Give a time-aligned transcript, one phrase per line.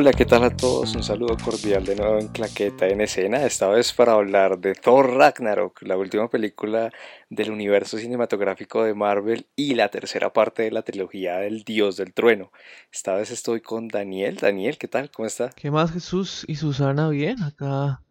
[0.00, 0.94] Hola, ¿qué tal a todos?
[0.94, 5.14] Un saludo cordial de nuevo en Claqueta en escena, esta vez para hablar de Thor
[5.14, 6.92] Ragnarok, la última película
[7.30, 12.14] del universo cinematográfico de Marvel y la tercera parte de la trilogía del Dios del
[12.14, 12.52] Trueno.
[12.92, 14.36] Esta vez estoy con Daniel.
[14.36, 15.10] Daniel, ¿qué tal?
[15.10, 15.48] ¿Cómo está?
[15.48, 17.08] ¿Qué más Jesús y Susana?
[17.08, 18.04] Bien, acá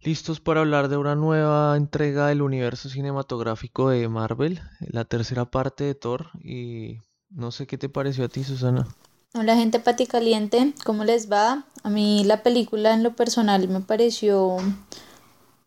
[0.00, 5.84] listos para hablar de una nueva entrega del universo cinematográfico de Marvel, la tercera parte
[5.84, 8.88] de Thor y no sé qué te pareció a ti Susana.
[9.36, 11.66] Hola gente paticaliente, ¿cómo les va?
[11.82, 14.58] A mí la película en lo personal me pareció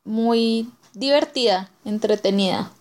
[0.05, 2.71] muy divertida, entretenida.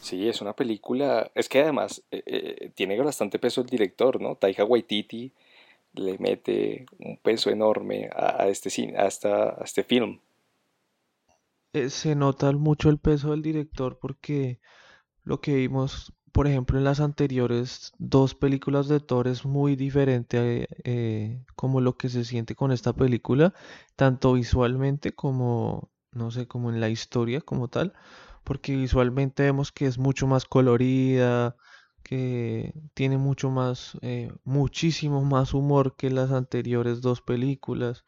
[0.00, 4.36] Sí, es una película, es que además eh, eh, tiene bastante peso el director, ¿no?
[4.36, 5.30] Taika Waititi
[5.92, 10.20] le mete un peso enorme a, este, a, a este film.
[11.74, 14.58] Eh, se nota mucho el peso del director porque
[15.22, 20.66] lo que vimos por ejemplo, en las anteriores dos películas de Thor es muy diferente
[20.82, 23.54] eh, como lo que se siente con esta película,
[23.94, 27.92] tanto visualmente como, no sé, como en la historia como tal,
[28.42, 31.54] porque visualmente vemos que es mucho más colorida,
[32.02, 38.04] que tiene mucho más, eh, muchísimo más humor que las anteriores dos películas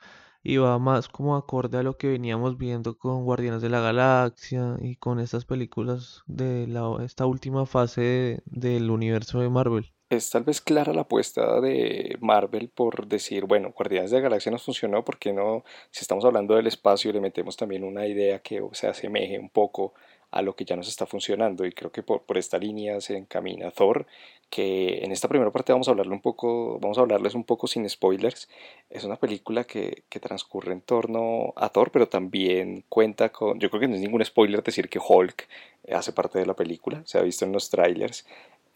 [0.48, 4.76] y va más como acorde a lo que veníamos viendo con Guardianes de la Galaxia
[4.80, 9.92] y con estas películas de la, esta última fase del universo de Marvel.
[10.08, 14.52] Es tal vez clara la apuesta de Marvel por decir, bueno, Guardianes de la Galaxia
[14.52, 18.62] nos funcionó, porque no, si estamos hablando del espacio, le metemos también una idea que
[18.70, 19.94] se asemeje un poco
[20.36, 21.64] a lo que ya nos está funcionando.
[21.64, 24.06] Y creo que por, por, esta línea se encamina Thor
[24.50, 27.66] que en esta primera parte vamos a hablarle un poco vamos a hablarles un poco
[27.66, 28.48] sin spoilers.
[28.90, 33.70] Es una película que, que transcurre en torno a Thor pero también cuenta con yo
[33.70, 35.48] creo que no es ningún spoiler decir que Hulk
[35.92, 38.26] hace parte de la película se ha visto en los trailers.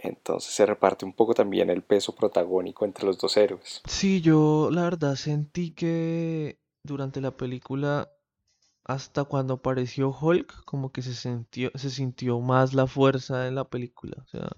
[0.03, 3.83] Entonces se reparte un poco también el peso protagónico entre los dos héroes.
[3.87, 8.11] Sí, yo la verdad sentí que durante la película
[8.93, 13.65] hasta cuando apareció Hulk, como que se sintió, se sintió más la fuerza en la
[13.65, 14.17] película.
[14.23, 14.51] O sea,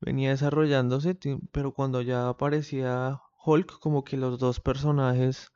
[0.00, 1.18] venía desarrollándose,
[1.52, 5.52] pero cuando ya aparecía Hulk, como que los dos personajes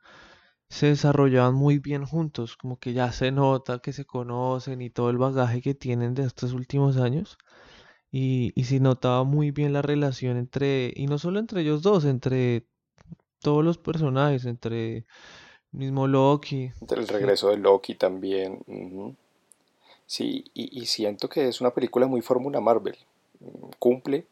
[0.69, 5.09] se desarrollaban muy bien juntos, como que ya se nota que se conocen y todo
[5.11, 7.37] el bagaje que tienen de estos últimos años.
[8.11, 12.05] Y, y se notaba muy bien la relación entre, y no solo entre ellos dos,
[12.05, 12.67] entre
[13.41, 15.05] todos los personajes, entre
[15.71, 16.71] Mismo Loki.
[16.89, 18.59] El regreso de Loki también.
[20.05, 22.97] Sí, y, siento que es una película muy fórmula Marvel.
[23.77, 24.25] Cumple,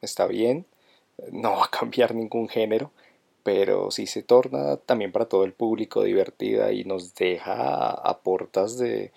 [0.00, 0.66] está bien,
[1.30, 2.90] no va a cambiar ningún género,
[3.42, 8.78] pero sí se torna también para todo el público divertida y nos deja a portas
[8.78, 9.12] de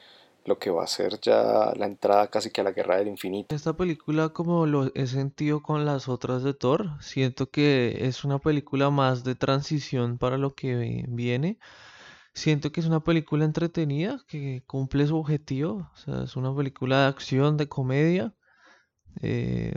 [0.45, 3.53] lo que va a ser ya la entrada casi que a la guerra del infinito.
[3.53, 8.39] Esta película, como lo he sentido con las otras de Thor, siento que es una
[8.39, 11.59] película más de transición para lo que viene.
[12.33, 15.89] Siento que es una película entretenida, que cumple su objetivo.
[15.93, 18.33] O sea, es una película de acción, de comedia.
[19.21, 19.75] Eh,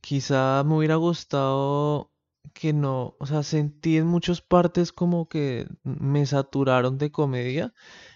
[0.00, 2.10] quizá me hubiera gustado
[2.52, 7.72] que no, o sea, sentí en muchas partes como que me saturaron de comedia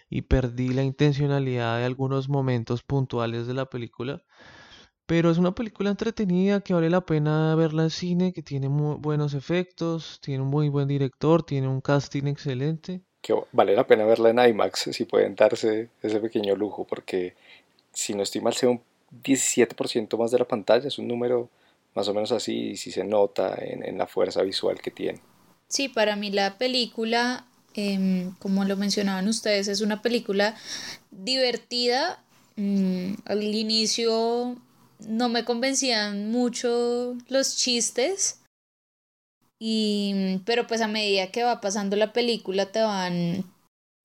[0.09, 4.23] y perdí la intencionalidad de algunos momentos puntuales de la película.
[5.07, 8.97] Pero es una película entretenida que vale la pena verla en cine, que tiene muy
[8.97, 13.03] buenos efectos, tiene un muy buen director, tiene un casting excelente.
[13.21, 17.35] Que vale la pena verla en IMAX si pueden darse ese pequeño lujo, porque
[17.93, 18.83] si no estoy mal, sea un
[19.23, 21.49] 17% más de la pantalla, es un número
[21.95, 25.21] más o menos así, y si se nota en, en la fuerza visual que tiene.
[25.69, 30.57] Sí, para mí la película Em, como lo mencionaban ustedes, es una película
[31.11, 32.25] divertida.
[32.57, 34.57] Mm, al inicio
[35.01, 38.41] no me convencían mucho los chistes.
[39.59, 43.45] Y, pero pues a medida que va pasando la película te van,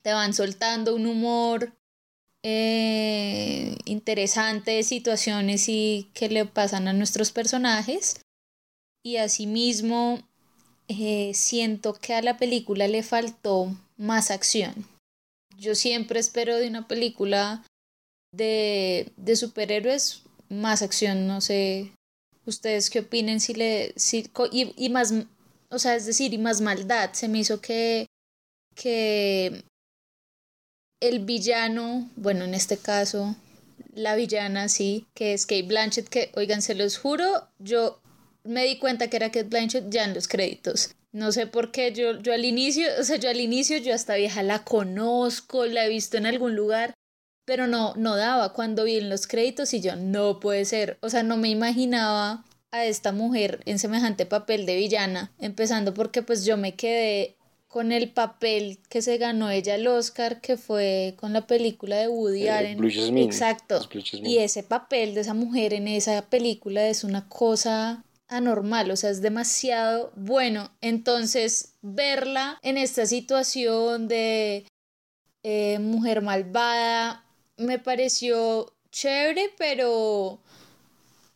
[0.03, 1.73] te van soltando un humor
[2.43, 8.19] eh, interesante de situaciones y que le pasan a nuestros personajes.
[9.03, 10.19] Y asimismo
[10.99, 14.87] eh, siento que a la película le faltó más acción.
[15.57, 17.63] Yo siempre espero de una película
[18.31, 21.91] de, de superhéroes más acción, no sé
[22.45, 25.13] ustedes qué opinen si le si, y, y, más
[25.69, 28.07] o sea es decir y más maldad se me hizo que
[28.75, 29.63] que
[30.99, 33.35] el villano bueno en este caso
[33.93, 37.99] la villana sí que es Kate Blanchett que oigan se los juro yo
[38.43, 40.91] me di cuenta que era Kate Blanchett ya en los créditos.
[41.11, 44.15] No sé por qué, yo, yo al inicio, o sea, yo al inicio, yo esta
[44.15, 46.93] vieja la conozco, la he visto en algún lugar,
[47.45, 51.09] pero no, no daba cuando vi en los créditos y yo, no puede ser, o
[51.09, 56.45] sea, no me imaginaba a esta mujer en semejante papel de villana, empezando porque pues
[56.45, 57.35] yo me quedé
[57.67, 62.07] con el papel que se ganó ella el Oscar, que fue con la película de
[62.07, 62.77] Woody Eh, Allen.
[62.77, 63.23] Blue Jasmine.
[63.23, 63.77] Exacto.
[63.77, 64.29] Es Blue Jasmine.
[64.29, 69.11] Y ese papel de esa mujer en esa película es una cosa anormal, o sea,
[69.11, 70.71] es demasiado bueno.
[70.81, 74.65] Entonces, verla en esta situación de
[75.43, 77.23] eh, mujer malvada
[77.57, 80.39] me pareció chévere, pero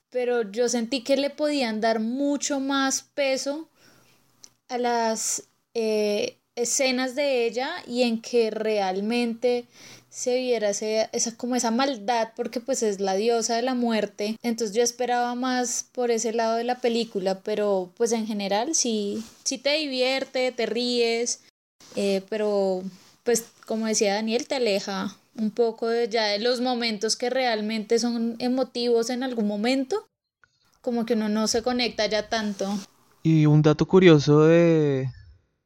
[0.10, 3.70] pero yo sentí que le podían dar mucho más peso
[4.70, 5.44] a las
[5.74, 9.68] eh, escenas de ella y en que realmente
[10.16, 14.38] se viera ese- esa como esa maldad porque pues es la diosa de la muerte.
[14.44, 19.24] Entonces yo esperaba más por ese lado de la película pero pues en general sí
[19.44, 21.42] sí te divierte te ríes
[21.98, 22.82] eh, pero
[23.24, 28.00] pues como decía Daniel te aleja un poco de ya de los momentos que realmente
[28.00, 30.08] son emotivos en algún momento
[30.80, 32.70] como que uno no se conecta ya tanto.
[33.24, 35.10] Y un dato curioso de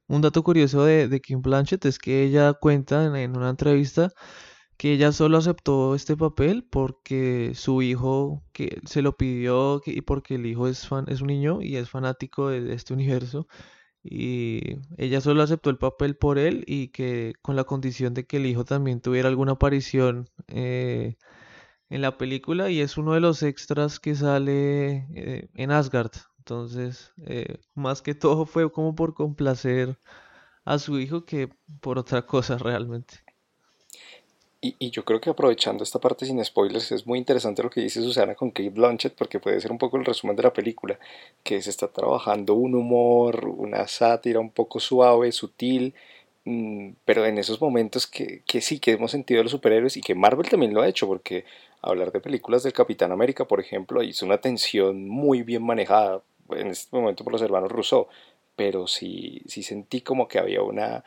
[0.09, 4.11] un dato curioso de, de Kim Blanchett es que ella cuenta en, una entrevista
[4.77, 10.35] que ella solo aceptó este papel porque su hijo que se lo pidió y porque
[10.35, 13.47] el hijo es fan, es un niño y es fanático de, de este universo
[14.03, 18.37] y ella solo aceptó el papel por él y que con la condición de que
[18.37, 21.17] el hijo también tuviera alguna aparición eh,
[21.89, 26.11] en la película y es uno de los extras que sale eh, en Asgard.
[26.49, 29.99] Entonces, eh, más que todo fue como por complacer
[30.65, 31.47] a su hijo que
[31.79, 33.17] por otra cosa realmente.
[34.59, 38.01] Y, yo creo que aprovechando esta parte sin spoilers, es muy interesante lo que dice
[38.01, 40.97] Susana con Kate Blanchett, porque puede ser un poco el resumen de la película,
[41.43, 45.93] que se está trabajando un humor, una sátira un poco suave, sutil,
[46.45, 50.01] mm, pero en esos momentos que, que sí que hemos sentido de los superhéroes y
[50.01, 51.45] que Marvel también lo ha hecho, porque
[51.81, 56.67] hablar de películas del Capitán América, por ejemplo, hizo una tensión muy bien manejada en
[56.67, 58.07] este momento por los hermanos Rousseau,
[58.55, 61.03] pero sí, sí sentí como que había una...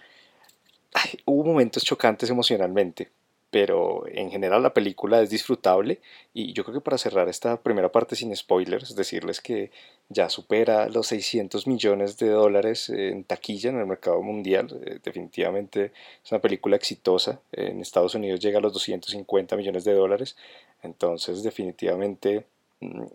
[0.95, 3.11] ay, hubo momentos chocantes emocionalmente,
[3.53, 6.01] pero en general la película es disfrutable
[6.33, 9.71] y yo creo que para cerrar esta primera parte sin spoilers, decirles que
[10.09, 15.93] ya supera los 600 millones de dólares en taquilla en el mercado mundial, eh, definitivamente
[16.25, 20.39] es una película exitosa, en Estados Unidos llega a los 250 millones de dólares,
[20.83, 22.47] entonces definitivamente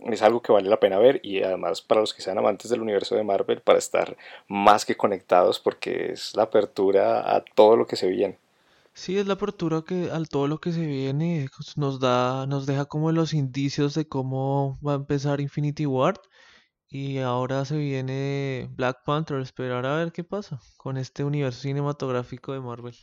[0.06, 2.82] es algo que vale la pena ver y además para los que sean amantes del
[2.82, 4.18] universo de Marvel para estar
[4.48, 8.38] más que conectados porque es la apertura a todo lo que se viene.
[8.94, 12.66] Sí, es la apertura que al todo lo que se viene pues, nos da, nos
[12.66, 16.16] deja como los indicios de cómo va a empezar Infinity War
[16.90, 22.54] y ahora se viene Black Panther, esperar a ver qué pasa con este universo cinematográfico
[22.54, 22.96] de Marvel.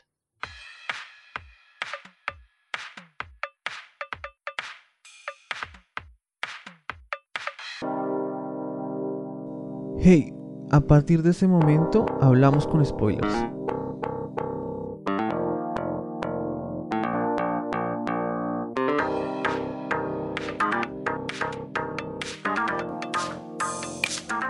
[10.07, 10.35] Hey,
[10.71, 13.33] a partir de ese momento hablamos con spoilers.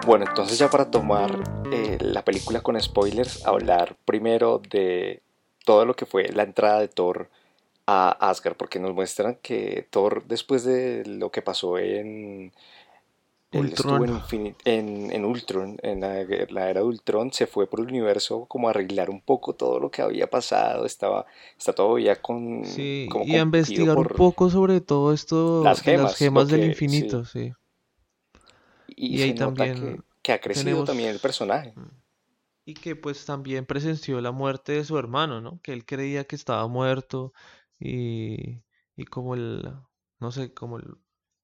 [0.05, 5.23] Bueno, entonces ya para tomar eh, la película con spoilers, hablar primero de
[5.65, 7.31] todo lo que fue la entrada de Thor
[7.87, 12.53] a Asgard, porque nos muestran que Thor, después de lo que pasó en...
[13.55, 17.81] Él estuvo en, en, en Ultron, en la, la era de Ultron, se fue por
[17.81, 22.21] el universo como a arreglar un poco todo lo que había pasado, estaba, está todavía
[22.21, 26.17] con, Sí, como y a investigar un poco sobre todo esto las de las gemas,
[26.17, 27.53] gemas del infinito, sí.
[28.89, 31.75] y, Y se ahí nota que, también que ha crecido tenemos- también el personaje.
[32.67, 35.61] Y que pues también presenció la muerte de su hermano, ¿no?
[35.63, 37.35] Que él creía que estaba muerto
[37.79, 38.63] y,
[38.97, 39.71] y como el,
[40.19, 40.95] no sé, como el,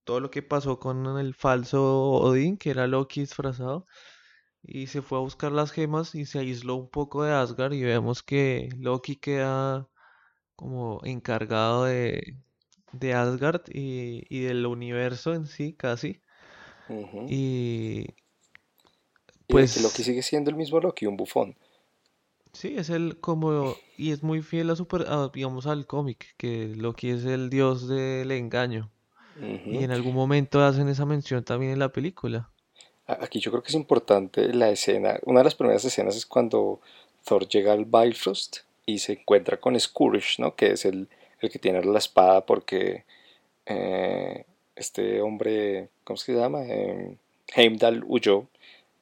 [0.04, 3.86] todo lo que pasó con el falso Odín, que era Loki disfrazado,
[4.62, 7.82] y se fue a buscar las gemas y se aisló un poco de Asgard y
[7.82, 9.88] vemos que Loki queda
[10.56, 12.36] como encargado de,
[12.92, 16.22] de Asgard y, y del universo en sí, casi.
[17.26, 18.06] Y
[19.48, 21.56] pues Loki sigue siendo el mismo Loki, un bufón.
[22.52, 26.74] sí, es el como y es muy fiel a super a, digamos al cómic, que
[26.76, 28.92] Loki es el dios del engaño.
[29.66, 32.50] Y en algún momento hacen esa mención también en la película.
[33.06, 35.18] Aquí yo creo que es importante la escena.
[35.24, 36.80] Una de las primeras escenas es cuando
[37.24, 40.54] Thor llega al Bifrost y se encuentra con Scourge, ¿no?
[40.54, 41.08] Que es el,
[41.40, 43.04] el que tiene la espada porque
[43.66, 44.44] eh,
[44.76, 46.62] este hombre, ¿cómo se llama?
[46.64, 47.16] Eh,
[47.54, 48.46] Heimdall huyó.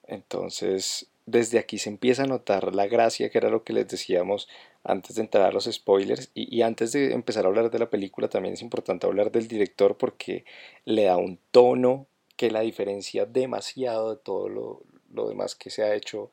[0.06, 4.48] Entonces, desde aquí se empieza a notar la gracia, que era lo que les decíamos
[4.84, 6.30] antes de entrar a los spoilers.
[6.34, 9.96] Y, antes de empezar a hablar de la película, también es importante hablar del director
[9.96, 10.44] porque
[10.84, 12.06] le da un tono
[12.36, 14.82] que la diferencia demasiado de todo lo,
[15.12, 16.30] lo demás que se ha hecho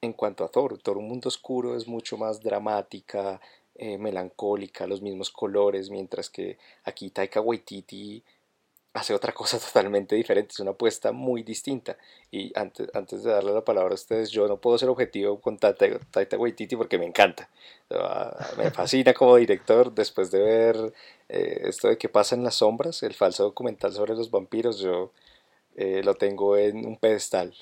[0.00, 0.78] en cuanto a Thor.
[0.78, 3.40] Thor, un mundo oscuro, es mucho más dramática,
[3.74, 8.24] eh, melancólica, los mismos colores, mientras que aquí Taika Waititi
[8.94, 11.96] hace otra cosa totalmente diferente, es una apuesta muy distinta.
[12.30, 15.58] Y antes, antes de darle la palabra a ustedes, yo no puedo ser objetivo con
[15.58, 17.48] Taika, Waititi porque me encanta.
[18.56, 20.92] Me fascina como director después de ver
[21.28, 25.12] eh, esto de que pasa en las sombras, el falso documental sobre los vampiros, yo
[25.76, 27.54] eh, lo tengo en un pedestal.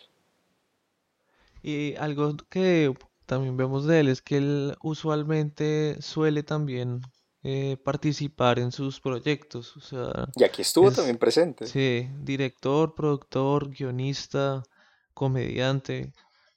[1.63, 2.95] Y algo que
[3.27, 7.03] también vemos de él es que él usualmente suele también
[7.49, 9.77] eh, participar en sus proyectos.
[9.77, 11.69] O sea, y aquí estuvo también presente.
[11.69, 14.65] Sí, director, productor, guionista,
[15.15, 16.13] comediante.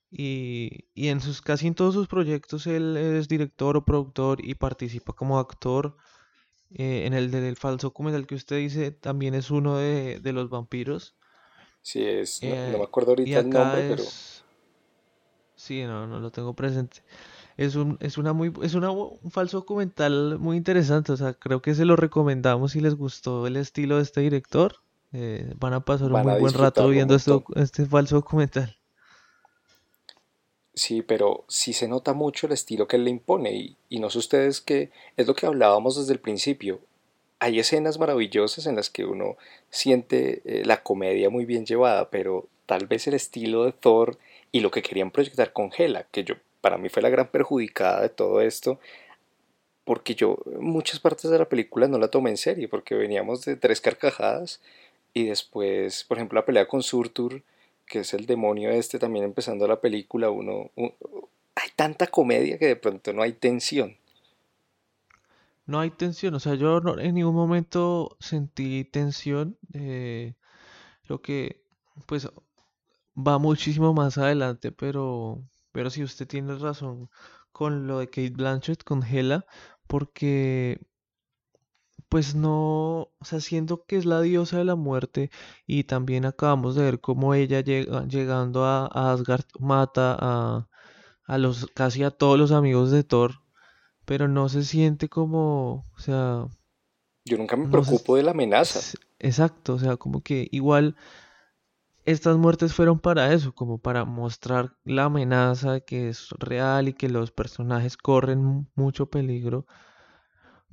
[0.09, 4.55] Y, y, en sus casi en todos sus proyectos él es director o productor y
[4.55, 5.95] participa como actor.
[6.71, 10.49] Eh, en el del falso documental que usted dice, también es uno de, de los
[10.49, 11.15] vampiros.
[11.83, 14.03] Sí, es, no, me acuerdo ahorita el nombre, pero
[15.55, 17.03] Sí, no, no lo tengo presente.
[17.59, 21.11] Es un, es una muy, es una, un falso documental muy interesante.
[21.11, 24.77] O sea, creo que se lo recomendamos si les gustó el estilo de este director.
[25.11, 28.77] Eh, van a pasar un muy buen rato viendo este, este falso documental.
[30.73, 33.51] Sí, pero sí se nota mucho el estilo que él le impone.
[33.51, 36.79] Y, y no sé ustedes qué es lo que hablábamos desde el principio.
[37.39, 39.35] Hay escenas maravillosas en las que uno
[39.69, 44.17] siente eh, la comedia muy bien llevada, pero tal vez el estilo de Thor
[44.53, 48.01] y lo que querían proyectar con Hela, que yo para mí fue la gran perjudicada
[48.01, 48.79] de todo esto,
[49.85, 53.55] porque yo muchas partes de la película no la tomé en serio, porque veníamos de
[53.55, 54.61] tres carcajadas
[55.13, 57.41] y después, por ejemplo, la pelea con Surtur,
[57.85, 60.69] que es el demonio este también empezando la película, uno,
[61.55, 63.97] hay tanta comedia que de pronto no hay tensión.
[65.65, 69.55] No hay tensión, o sea, yo en ningún momento sentí tensión.
[69.73, 70.33] Eh,
[71.03, 71.61] lo que,
[72.07, 72.27] pues,
[73.15, 77.09] va muchísimo más adelante, pero, pero sí, usted tiene razón
[77.51, 79.45] con lo de Kate Blanchett, con Hela,
[79.87, 80.79] porque
[82.09, 85.29] pues no, o sea, siendo que es la diosa de la muerte
[85.67, 90.69] y también acabamos de ver cómo ella llega, llegando a, Asgard mata a,
[91.25, 93.43] a los casi a todos los amigos de Thor,
[94.05, 96.47] pero no se siente como, o sea,
[97.25, 98.97] yo nunca me preocupo de la amenaza.
[99.19, 100.95] Exacto, o sea, como que igual
[102.05, 107.09] estas muertes fueron para eso, como para mostrar la amenaza que es real y que
[107.09, 109.65] los personajes corren mucho peligro.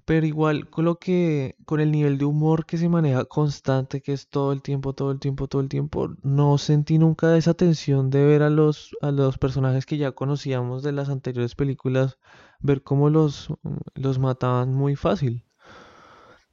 [0.04, 4.12] Pero igual con lo que, con el nivel de humor que se maneja constante, que
[4.12, 8.08] es todo el tiempo, todo el tiempo, todo el tiempo, no sentí nunca esa tensión
[8.10, 12.18] de ver a los, a los personajes que ya conocíamos de las anteriores películas,
[12.60, 13.48] ver cómo los,
[13.94, 15.44] los mataban muy fácil.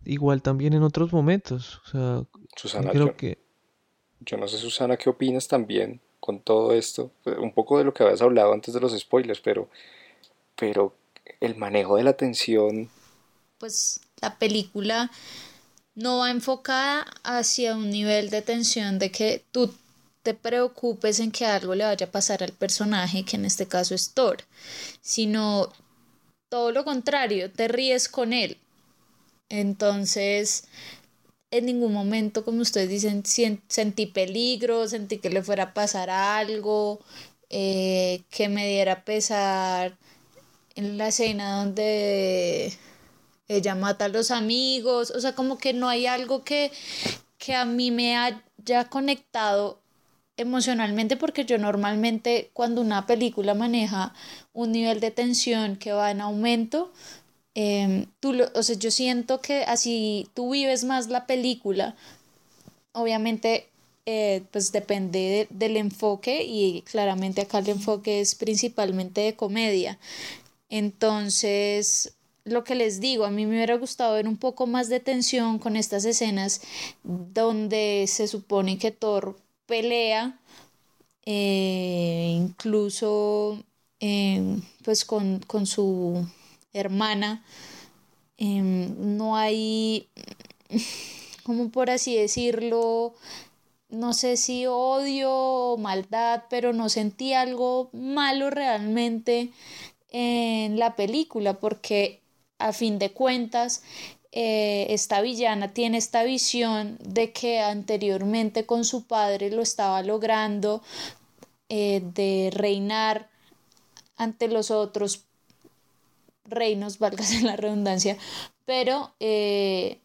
[0.04, 1.80] Igual también en otros momentos.
[1.86, 2.24] O sea,
[2.92, 3.43] creo que
[4.26, 7.12] yo no sé, Susana, qué opinas también con todo esto.
[7.26, 9.70] Un poco de lo que habías hablado antes de los spoilers, pero,
[10.56, 10.96] pero
[11.40, 12.90] el manejo de la tensión.
[13.58, 15.12] Pues la película
[15.96, 19.74] no va enfocada hacia un nivel de tensión de que tú
[20.24, 23.94] te preocupes en que algo le vaya a pasar al personaje, que en este caso
[23.94, 24.38] es Thor,
[25.02, 25.72] sino
[26.50, 28.58] todo lo contrario, te ríes con él.
[29.50, 30.66] Entonces,
[31.54, 33.24] en ningún momento, como ustedes dicen,
[33.68, 37.00] sentí peligro, sentí que le fuera a pasar algo,
[37.52, 39.96] eh, que me diera pesar
[40.76, 42.74] en la escena donde
[43.48, 46.72] ella mata a los amigos, o sea, como que no hay algo que,
[47.38, 49.80] que a mí me haya conectado
[50.38, 54.16] emocionalmente porque yo normalmente cuando una película maneja
[54.54, 56.92] un nivel de tensión que va en aumento,
[57.56, 61.96] Em, tú o sea, yo siento que así tú vives más la película,
[62.94, 63.70] obviamente
[64.06, 70.00] eh, pues depende del enfoque y claramente acá el enfoque es principalmente de comedia.
[70.70, 72.14] Entonces,
[72.46, 75.60] lo que les digo, a mí me hubiera gustado ver un poco más de tensión
[75.60, 76.62] con estas escenas
[77.04, 80.40] donde se supone que Thor pelea,
[81.26, 83.64] eh, incluso
[84.00, 86.28] em, pues con, con su
[86.74, 87.44] hermana,
[88.38, 90.10] em, no hay,
[91.44, 93.14] como por así decirlo,
[93.90, 99.52] no sé si odio o maldad, pero no sentí algo malo realmente
[100.10, 102.22] en la película, porque
[102.58, 103.84] a fin de cuentas
[104.32, 110.82] eh, esta villana tiene esta visión de que anteriormente con su padre lo estaba logrando
[111.70, 113.30] eh, de reinar
[114.16, 115.26] ante los otros
[116.46, 118.18] reinos, valgas en la redundancia,
[118.66, 120.00] pero eh,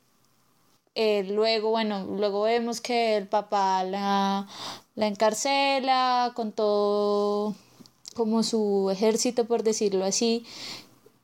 [0.95, 4.49] eh, luego, bueno, luego vemos que el papá la,
[4.95, 7.55] la encarcela con todo
[8.15, 10.45] como su ejército, por decirlo así.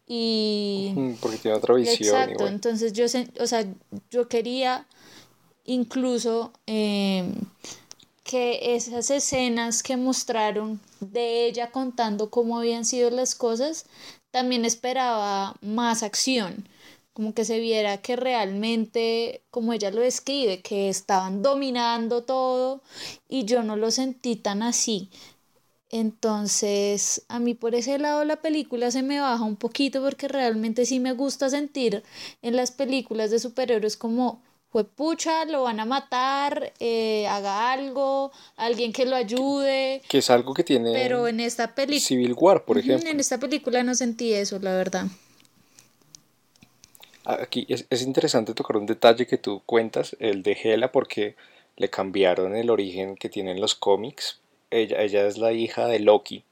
[0.06, 0.94] Y...
[1.21, 2.16] Porque tiene otra visión.
[2.23, 3.06] Exacto, entonces yo,
[3.40, 3.66] o sea,
[4.11, 4.87] yo quería
[5.64, 7.35] incluso em,
[8.23, 10.78] que esas escenas que mostraron
[11.12, 13.87] de ella contando cómo habían sido las cosas,
[14.30, 16.68] también esperaba más acción,
[17.12, 22.82] como que se viera que realmente, como ella lo describe, que estaban dominando todo
[23.28, 25.11] y yo no lo sentí tan así.
[25.90, 30.87] Entonces, a mí por ese lado la película se me baja un poquito porque realmente
[30.87, 32.02] sí me gusta sentir
[32.42, 34.42] en las películas de superhéroes como
[34.82, 40.02] pucha, lo van a matar, eh, haga algo, alguien que lo ayude.
[40.08, 43.08] Que es algo que tiene pero en esta película Civil War, por ejemplo.
[43.08, 45.06] En esta película no sentí eso, la verdad.
[47.24, 51.36] Aquí es, es interesante tocar un detalle que tú cuentas, el de Hela, porque
[51.76, 54.40] le cambiaron el origen que tienen los cómics
[54.74, 56.44] ella, ella es la hija de Loki.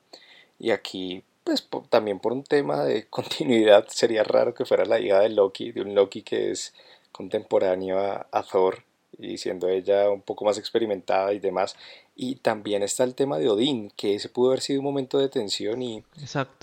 [0.58, 5.20] Y aquí, pues también por un tema de continuidad, sería raro que fuera la hija
[5.20, 6.72] de Loki, de un Loki que es
[7.12, 8.83] contemporáneo a, Thor,
[9.19, 11.76] y siendo ella un poco más experimentada y demás.
[12.16, 15.28] Y también está el tema de Odín, que ese pudo haber sido un momento de
[15.28, 16.02] tensión y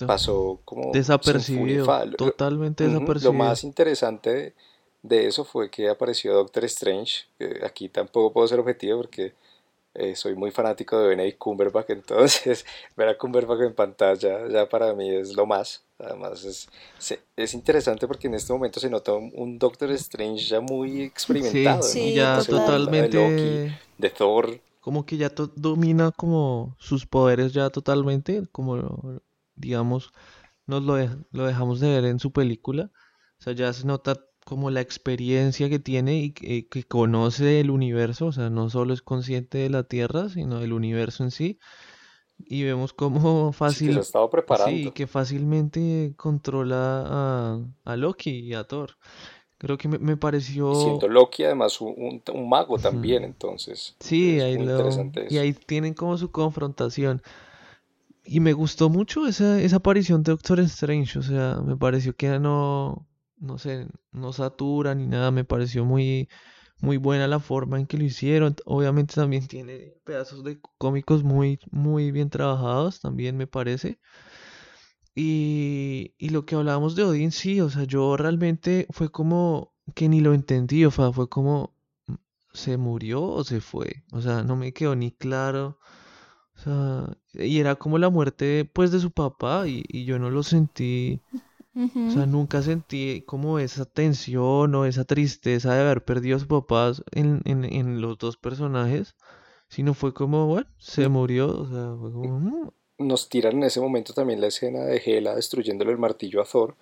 [0.06, 3.32] pasó como desapercibido, totalmente desapercibido.
[3.32, 4.54] Lo más interesante
[5.02, 7.24] de, eso fue que apareció Doctor Strange,
[7.64, 9.32] aquí tampoco puedo ser objetivo porque
[9.94, 12.64] eh, soy muy fanático de Benedict Cumberbatch, entonces
[12.96, 15.84] ver a Cumberbatch en pantalla ya para mí es lo más.
[15.98, 16.68] Además es,
[17.36, 21.82] es interesante porque en este momento se nota un, Doctor Strange ya muy experimentado.
[21.82, 23.18] Sí, ya totalmente...
[23.18, 24.60] De, de Thor.
[24.80, 29.20] Como que ya domina como sus poderes ya totalmente, como
[29.54, 30.10] digamos,
[30.66, 30.96] nos lo,
[31.32, 32.90] lo dejamos de ver en su película.
[33.38, 38.26] O sea, ya se nota como la experiencia que tiene y que, conoce el universo,
[38.26, 41.58] o sea, no solo es consciente de la Tierra, sino del universo en sí.
[42.38, 44.94] Y vemos cómo fácil, sí, que, preparando.
[44.94, 48.96] que fácilmente controla a, a, Loki y a Thor.
[49.58, 50.74] Creo que me, pareció...
[50.74, 53.94] siendo Loki además un, un, mago también, entonces...
[54.00, 54.56] Sí, ahí
[55.28, 57.20] y ahí tienen como su confrontación.
[58.24, 62.38] Y me gustó mucho esa, esa aparición de Doctor Strange, o sea, me pareció que
[62.38, 63.06] no,
[63.40, 66.28] no sé, no satura ni nada, me pareció muy,
[66.80, 68.54] muy buena la forma en que lo hicieron.
[68.66, 73.98] Obviamente también tiene pedazos de cómicos muy, muy bien trabajados, también me parece.
[75.14, 80.08] Y, y lo que hablábamos de Odín, sí, o sea, yo realmente fue como que
[80.08, 81.74] ni lo entendí, o sea, fue como,
[82.52, 84.04] ¿se murió o se fue?
[84.12, 85.78] O sea, no me quedó ni claro.
[86.56, 90.30] O sea, y era como la muerte, pues, de su papá, y, y yo no
[90.30, 91.20] lo sentí
[91.80, 96.48] o sea, nunca sentí como esa tensión o esa tristeza de haber perdido a sus
[96.48, 99.14] papás en, en, en los dos personajes,
[99.68, 102.38] sino fue como, bueno, se murió, o sea, fue como...
[102.38, 102.70] Mm".
[102.98, 106.74] Nos tiran en ese momento también la escena de Hela destruyéndole el martillo a Thor,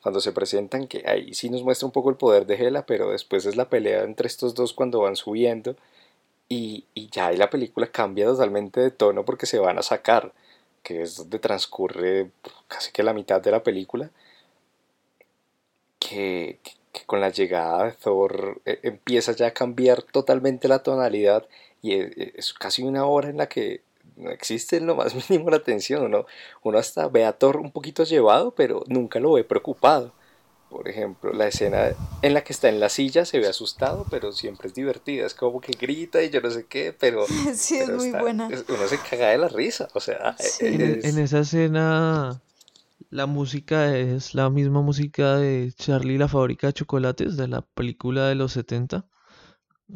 [0.00, 3.10] cuando se presentan, que ahí sí nos muestra un poco el poder de Hela, pero
[3.10, 5.74] después es la pelea entre estos dos cuando van subiendo,
[6.48, 10.32] y, y ya ahí la película cambia totalmente de tono porque se van a sacar,
[10.82, 12.30] que es donde transcurre
[12.68, 14.10] casi que la mitad de la película,
[16.08, 16.58] que,
[17.06, 21.46] con la llegada de Thor eh, empieza ya a cambiar totalmente la tonalidad
[21.82, 23.82] y es, casi una hora en la que
[24.16, 26.26] no existe en lo más mínimo la tensión, ¿no?
[26.62, 30.12] uno hasta ve a Thor un poquito llevado, pero nunca lo ve preocupado.
[30.70, 34.32] Por ejemplo, la escena en la que está en la silla se ve asustado, pero
[34.32, 35.24] siempre es divertida.
[35.24, 37.24] Es como que grita y yo no sé qué, pero.
[37.54, 38.48] Sí, es muy buena.
[38.48, 39.88] Uno se caga de la risa.
[39.94, 42.42] O sea, en esa escena
[43.10, 48.28] la música es la misma música de Charlie la fábrica de chocolates de la película
[48.28, 49.06] de los 70.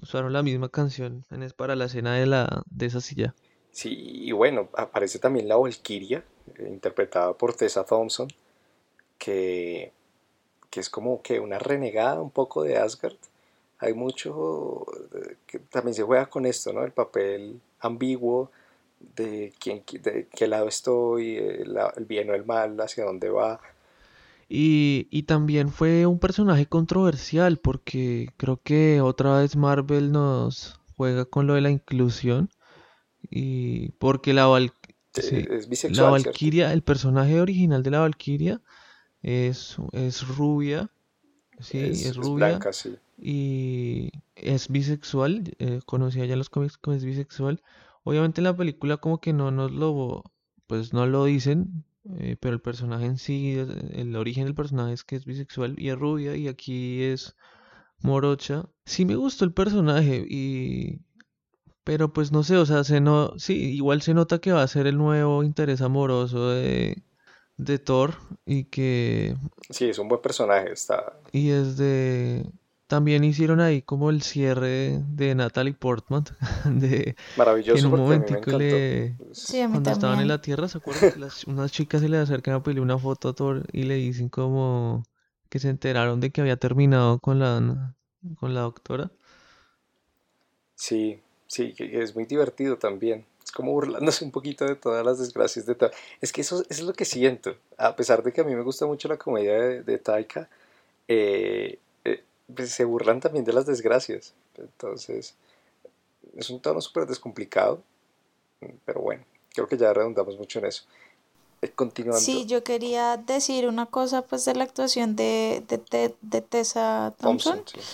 [0.01, 3.35] Usaron la misma canción es para la escena de, la, de esa silla.
[3.71, 6.25] Sí, y bueno, aparece también la Valkyria,
[6.59, 8.29] eh, interpretada por Tessa Thompson,
[9.19, 9.93] que,
[10.71, 13.17] que es como que una renegada un poco de Asgard.
[13.79, 16.85] Hay mucho eh, que también se juega con esto, ¿no?
[16.85, 18.51] El papel ambiguo
[19.01, 23.61] de, quién, de qué lado estoy, el, bien o el mal, hacia dónde va.
[24.49, 31.27] Y, y, también fue un personaje controversial porque creo que otra vez Marvel nos juega
[31.27, 32.49] con lo de la inclusión
[33.31, 34.73] y porque la, Val
[35.91, 38.63] la Valkyria, el personaje original de la Valkyria
[39.23, 40.91] es, es rubia,
[41.61, 42.59] sí, es, rubia
[43.19, 47.61] y es bisexual, eh, conocía ya los cómics como es bisexual
[48.09, 50.25] Obviamente en la película como que no nos lo,
[50.67, 51.85] pues no lo dicen,
[52.19, 55.91] eh, pero el personaje en sí, el origen del personaje es que es bisexual y
[55.91, 57.37] es rubia y aquí es
[58.01, 58.65] morocha.
[58.87, 61.03] Sí me gustó el personaje y...
[61.85, 63.39] Pero pues no sé, o sea, se no...
[63.39, 67.03] sí, igual se nota que va a ser el nuevo interés amoroso de,
[67.59, 68.15] de Thor
[68.47, 69.37] y que...
[69.69, 71.21] Sí, es un buen personaje, está...
[71.31, 72.51] Y es de...
[72.89, 76.25] También hicieron ahí como el cierre de Natalie Portman,
[76.65, 77.17] de
[77.67, 78.59] que en Maravilloso un momentico encantó.
[78.59, 79.21] le...
[79.31, 82.09] Sí, a mí Cuando estaban en la Tierra, ¿se acuerdan que las, unas chicas se
[82.09, 85.07] le acercan a pedirle una foto a Thor y le dicen como
[85.51, 87.95] que se enteraron de que había terminado con la,
[88.37, 89.13] con la doctora?
[90.75, 93.27] Sí, sí, que es muy divertido también.
[93.45, 95.97] Es como burlándose un poquito de todas las desgracias de Taika.
[96.23, 97.57] Es que eso, eso es lo que siento.
[97.77, 100.49] A pesar de que a mí me gusta mucho la comedia de, de Taika,
[101.09, 101.79] eh,
[102.55, 104.35] pues se burlan también de las desgracias.
[104.57, 105.35] Entonces,
[106.37, 107.83] es un tono súper descomplicado,
[108.85, 110.85] pero bueno, creo que ya redundamos mucho en eso.
[111.61, 116.41] Eh, Sí, continuando, yo quería decir una cosa pues de la actuación de, de, de
[116.41, 117.57] Tessa Thompson.
[117.57, 117.89] Thompson, sí.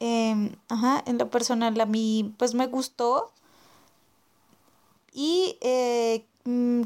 [0.00, 3.30] Em, ajá, en lo personal a mí pues me gustó
[5.12, 6.26] y eh,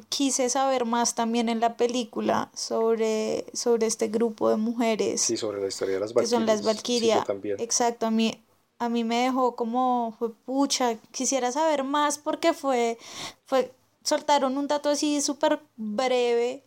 [0.09, 5.61] quise saber más también en la película sobre, sobre este grupo de Sí, mujeres sobre
[5.61, 7.27] la historia de las que son las Valquirias.
[7.27, 7.51] Sí.
[7.59, 8.41] Exacto, a mí,
[8.79, 12.99] a mí me dejó como, fue pucha, quisiera saber más porque fue,
[13.47, 13.73] fue,
[14.05, 16.63] soltaron un dato así súper breve,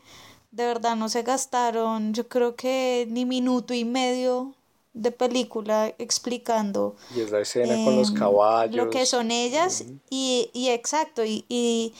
[0.51, 4.53] de verdad no se gastaron, yo creo que ni minuto y medio
[4.93, 8.15] de película explicando Y es la escena con los em,
[8.69, 9.09] lo que caballos.
[9.09, 11.93] son ellas y, y exacto, y, y,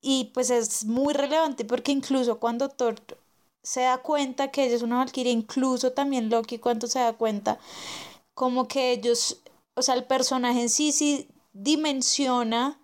[0.00, 2.96] y pues es muy relevante porque incluso cuando Thor
[3.62, 7.58] se da cuenta que ella es una valquiria, incluso también Loki cuando se da cuenta,
[8.34, 9.40] como que ellos,
[9.74, 12.78] o sea, el personaje en sí sí dimensiona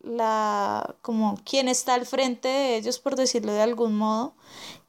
[0.00, 4.34] la, como quién está al frente de ellos, por decirlo de algún modo.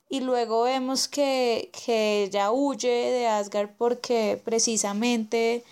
[0.09, 5.63] Y luego vemos que, que ella huye de Asgard porque precisamente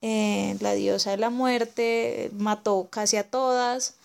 [0.00, 3.97] eh, la diosa de la muerte mató casi a todas.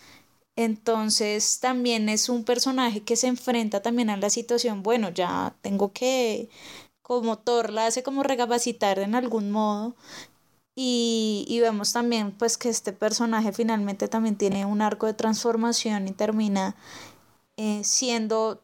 [0.56, 5.92] Entonces también es un personaje que se enfrenta también a la situación, bueno, ya tengo
[5.92, 6.48] que,
[7.02, 9.96] como Thor la hace como recapacitar en algún modo.
[10.76, 16.08] Y, y vemos también pues que este personaje finalmente también tiene un arco de transformación
[16.08, 16.74] y termina
[17.56, 18.60] eh, siendo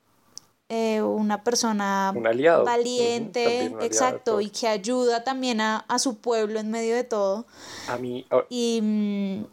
[0.69, 2.65] eh, una persona Un aliado.
[2.65, 7.47] Valiente, un exacto, y que ayuda también a, a su pueblo en medio de todo.
[7.89, 9.45] A mí, Y, mm,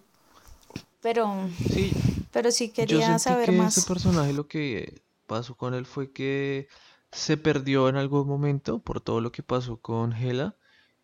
[1.08, 1.26] pero,
[1.74, 1.92] Sí,
[2.34, 3.86] pero sí yo quería sentí saber que ese más.
[3.88, 6.68] personaje lo que pasó con él fue que
[7.12, 10.56] se perdió en algún momento por todo lo que pasó con Hela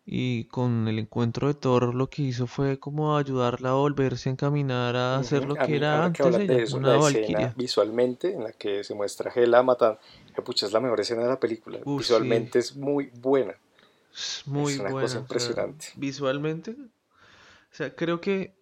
[0.06, 4.32] y con el encuentro de Thor lo que hizo fue como ayudarla a volverse a
[4.32, 6.96] encaminar a hacer lo A que mí, era que antes hablas ella, de eso, una
[6.96, 7.56] valquiria.
[7.56, 9.98] visualmente en la que se muestra Hela matando,
[10.34, 11.78] que pucha, es la mejor escena de la película.
[11.84, 13.54] Sí, Visualmente es muy buena.
[14.12, 15.86] es Es muy una cosa buena, o sea, impresionante.
[15.94, 16.76] visualmente, o
[17.70, 18.56] sea, creo que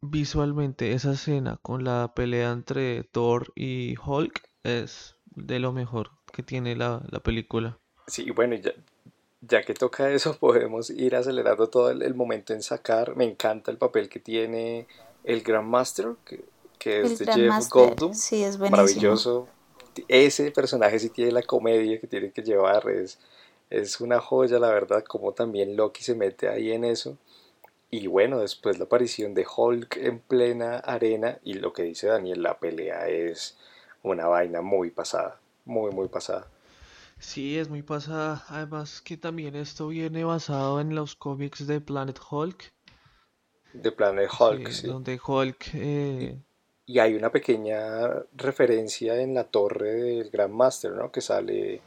[0.00, 6.42] visualmente esa escena con la pelea entre Thor y Hulk es de lo mejor que
[6.42, 7.78] tiene la, la película.
[8.06, 8.72] Sí, bueno, ya,
[9.40, 13.16] ya que toca eso, podemos ir acelerando todo el, el momento en sacar.
[13.16, 14.86] Me encanta el papel que tiene
[15.24, 16.44] el Grandmaster, que,
[16.78, 18.14] que es El de Jeff Goldblum.
[18.14, 18.82] sí, es buenísimo.
[18.82, 19.48] Maravilloso.
[20.08, 22.88] Ese personaje sí tiene la comedia que tiene que llevar.
[22.88, 23.18] Es,
[23.70, 27.16] es una joya, la verdad, como también Loki se mete ahí en eso.
[27.90, 32.42] Y bueno, después la aparición de Hulk en plena arena y lo que dice Daniel,
[32.42, 33.58] la pelea es
[34.02, 36.48] una vaina muy pasada, muy, muy pasada.
[37.18, 38.44] Sí, es muy pasada.
[38.48, 42.72] Además que también esto viene basado en los cómics de Planet Hulk,
[43.72, 44.86] De Planet Hulk, sí, sí.
[44.86, 46.42] donde Hulk Y, eh,
[46.86, 51.10] y hay una pequeña referencia en la torre del Grandmaster, ¿no?
[51.10, 51.82] Que sale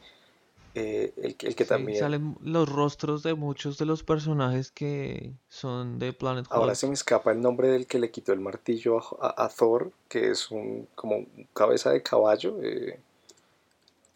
[0.74, 5.38] eh, el, el que Sí, también, salen los rostros de muchos de los personajes que
[5.48, 6.86] son de Planet ahora se Hulk.
[6.86, 10.30] me escapa el nombre del que le quitó el martillo a, a- a Thor, que
[10.30, 13.00] es un como un cabeza de caballo, eh,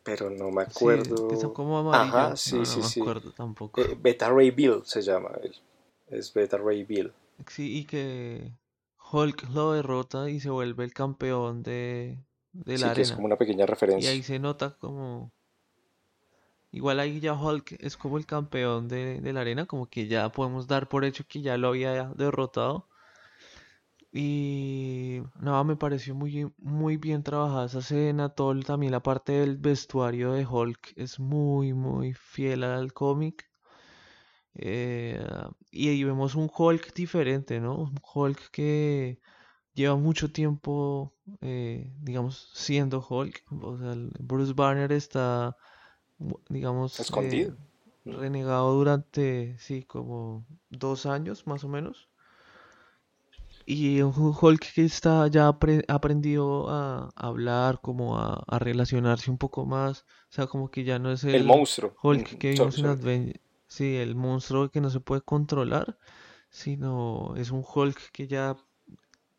[0.04, 1.52] pero no me Sí, que son acuerdo.
[1.52, 2.36] como Ajá, amarillos.
[2.36, 2.88] sí, No, no sí, me sí.
[2.88, 3.80] acuerdo tampoco.
[3.82, 5.54] Eh, Beta Ray Bill se llama él.
[6.08, 7.12] Es Beta Ray Bill.
[7.48, 8.52] Sí, y que
[9.12, 12.18] Hulk lo derrota y se vuelve el campeón de,
[12.52, 13.14] de la Sí, que es arena.
[13.14, 13.64] como una pequeña
[13.96, 14.24] Y ahí referencia.
[14.24, 15.33] se nota como...
[16.74, 20.30] Igual ahí ya Hulk es como el campeón de, de la arena, como que ya
[20.32, 22.88] podemos dar por hecho que ya lo había derrotado.
[24.12, 29.56] Y no, me pareció muy, muy bien trabajada esa escena, todo también la parte del
[29.56, 33.48] vestuario de Hulk es muy, muy fiel al cómic.
[34.54, 35.24] Eh,
[35.70, 37.76] y ahí vemos un Hulk diferente, ¿no?
[37.76, 39.20] Un Hulk que
[39.74, 43.44] lleva mucho tiempo, eh, digamos, siendo Hulk.
[43.62, 45.56] O sea, Bruce Banner está,
[46.48, 47.56] digamos, eh, Escondido.
[48.04, 52.08] renegado durante, sí, como dos años más o menos.
[53.66, 59.38] Y un Hulk que está ya apre- aprendido a hablar, como a, a relacionarse un
[59.38, 60.00] poco más.
[60.30, 61.98] O sea, como que ya no es El el monstruo.
[62.02, 65.98] Hulk Mm, que vimos en sí, el monstruo que no se puede controlar,
[66.50, 68.56] sino es un Hulk que ya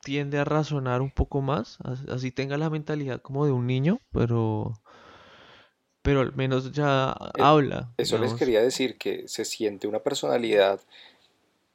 [0.04, 4.00] tiende a razonar un poco más, as- así tenga la mentalidad como de un niño,
[4.12, 4.74] pero,
[6.06, 10.80] pero al menos ya Eh, habla, Eso les quería decir, que se siente una personalidad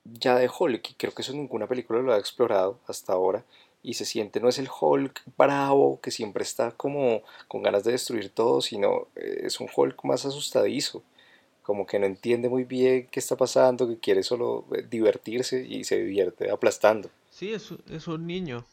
[0.04, 3.44] ya de Hulk, y creo que eso ninguna película lo ha explorado hasta ahora,
[3.82, 7.92] y se siente, no es el Hulk bravo que siempre está como con ganas de
[7.92, 11.02] destruir todo, sino eh, es un Hulk más asustadizo,
[11.62, 15.84] como que no entiende muy bien qué está pasando, que quiere solo eh, divertirse y
[15.84, 17.10] se divierte aplastando.
[17.30, 18.64] Sí, es, un- es un niño.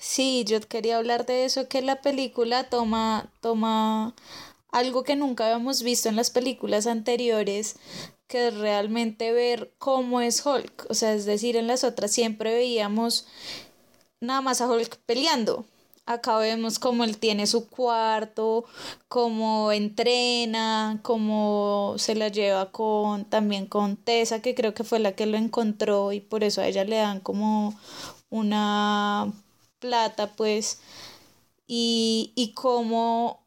[0.00, 4.14] Sí, yo quería hablar de eso, que la película toma, toma
[4.72, 7.76] algo que nunca habíamos visto en las películas anteriores,
[8.26, 10.86] que realmente ver cómo es Hulk.
[10.88, 13.26] O sea, es decir, en las otras siempre veíamos
[14.20, 15.66] nada más a Hulk peleando.
[16.06, 18.64] Acá vemos cómo él tiene su cuarto,
[19.08, 25.12] cómo entrena, cómo se la lleva con también con Tessa, que creo que fue la
[25.12, 27.78] que lo encontró y por eso a ella le dan como
[28.30, 29.32] una
[29.78, 30.80] plata, pues,
[31.66, 33.41] y, y cómo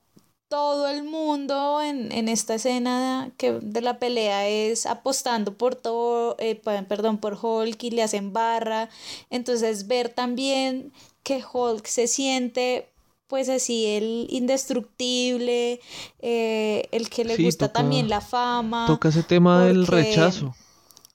[0.47, 6.35] todo el mundo en, en esta escena que, de la pelea es apostando por todo,
[6.39, 6.55] eh,
[6.87, 8.89] perdón, por Hulk y le hacen barra.
[9.29, 12.91] Entonces ver también que Hulk se siente
[13.27, 15.81] pues así el indestructible,
[16.19, 20.55] eh, el que le Sí, gusta también la fama, toca ese tema del rechazo.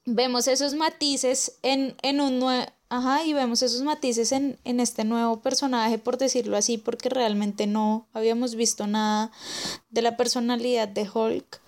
[0.04, 2.66] vemos esos matices en, en un nuevo...
[2.92, 7.68] Ajá, y vemos esos matices en, en este nuevo personaje, por decirlo así, porque realmente
[7.68, 9.30] no habíamos visto nada
[9.90, 11.60] de la personalidad de Hulk.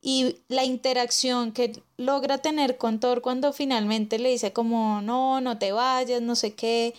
[0.00, 5.58] Y la interacción que logra tener con Thor cuando finalmente le dice como, no, no
[5.58, 6.94] te vayas, no sé qué.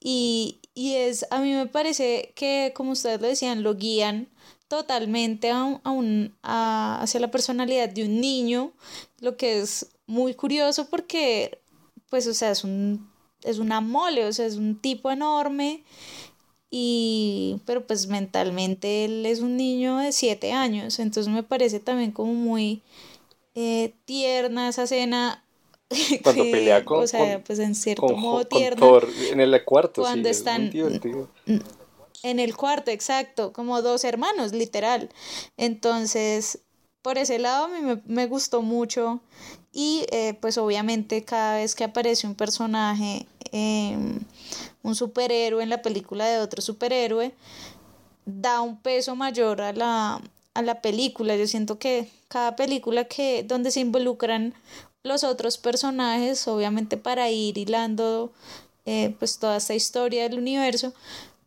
[0.00, 4.28] Y, y es, a mí me parece que, como ustedes lo decían, lo guían
[4.68, 8.72] totalmente a un- a un- a- hacia la personalidad de un niño,
[9.20, 11.59] lo que es muy curioso porque,
[12.10, 13.08] pues, o sea, es un,
[13.42, 15.82] es una mole, o sea, es un tipo enorme
[16.70, 22.12] y, pero pues mentalmente él es un niño de siete años, entonces me parece también
[22.12, 22.82] como muy
[23.54, 25.42] eh, tierna esa escena
[26.22, 29.40] Cuando pelea que, o con, sea, con, pues en con, cierto modo tierna Thor en
[29.40, 31.28] el cuarto, sí, cuando es están divertido.
[32.22, 35.08] en el cuarto, exacto, como dos hermanos, literal.
[35.56, 36.60] Entonces,
[37.02, 39.20] por ese lado a mí me, me gustó mucho
[39.72, 43.96] y eh, pues obviamente cada vez que aparece un personaje, eh,
[44.82, 47.32] un superhéroe en la película de otro superhéroe,
[48.26, 50.20] da un peso mayor a la,
[50.54, 51.36] a la película.
[51.36, 54.54] Yo siento que cada película que donde se involucran
[55.02, 58.32] los otros personajes, obviamente para ir hilando
[58.86, 60.92] eh, pues toda esta historia del universo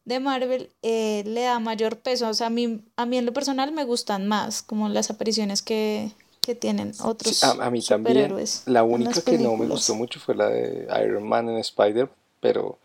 [0.05, 2.27] de Marvel, le da mayor peso.
[2.29, 5.61] O sea, a mí, a mí en lo personal me gustan más como las apariciones
[5.61, 6.11] que,
[6.45, 8.33] que tienen Sí, otros a, a mí también.
[8.65, 12.77] La única que no me gustó mucho fue la de Iron Man en Spider, pero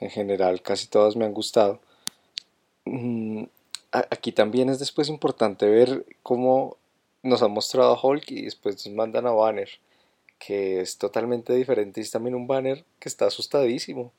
[0.00, 1.80] en general casi todas me han gustado.
[2.84, 3.44] Mm,
[3.92, 6.76] a- Aquí también es después importante ver cómo
[7.22, 9.68] nos han mostrado a Hulk y después nos mandan a Banner,
[10.38, 14.12] que es totalmente diferente y es también un Banner que está asustadísimo,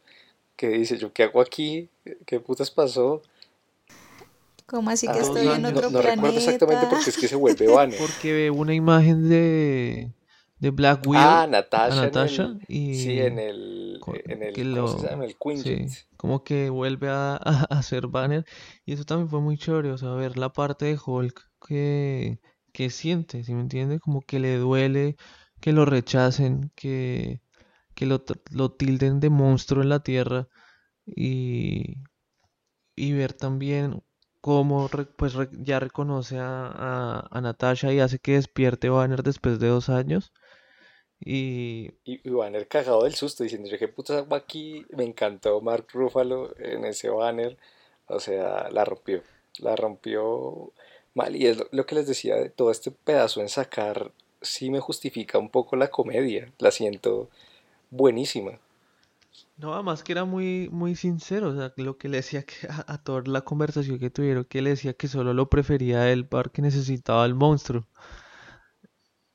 [0.56, 1.90] que dice, ¿yo qué hago aquí?
[2.26, 3.22] ¿Qué putas pasó?
[4.70, 5.78] Como así que Ah, estoy en no, años.
[5.78, 6.90] otro no recuerdo exactamente planeta.
[6.90, 7.98] porque es que se vuelve Banner.
[7.98, 10.14] Porque ve una imagen de,
[10.60, 14.62] de Black Ah, Widow a Natasha en Natasha el, sí, y en el, en que
[14.62, 15.26] el, ¿cómo se lo, llama?
[15.26, 15.86] El Quinjet.
[15.88, 18.46] sí, como que vuelve a, a, a hacer banner.
[18.86, 22.40] Y eso también fue muy chévere, o sea, ver la parte de Hulk que,
[22.74, 24.00] que siente, ¿sí me entiende?
[24.00, 25.16] Como que le duele,
[25.62, 27.42] que lo rechacen, que,
[27.96, 30.48] que lo, lo tilden de monstruo en la tierra
[31.06, 31.98] y,
[32.96, 34.04] y ver también
[34.42, 39.68] cómo re- pues ya reconoce a, a, Natasha y hace que despierte Banner después de
[39.70, 40.32] dos años.
[41.22, 45.62] Y Y, y Banner cagado del susto, diciendo, yo qué putas hago aquí, me encantó
[45.62, 47.58] Mark Ruffalo en ese banner,
[48.08, 49.22] o sea, la rompió,
[49.60, 50.72] la rompió
[51.14, 54.70] mal, y es lo, lo que les decía de todo este pedazo en sacar, sí
[54.72, 57.30] me justifica un poco la comedia, la siento
[57.92, 58.60] buenísima.
[59.60, 62.86] No, además que era muy, muy sincero, o sea, lo que le decía que a,
[62.94, 66.26] a Thor la conversación que tuvieron, que le decía que solo lo prefería a él
[66.28, 67.86] porque necesitaba al monstruo.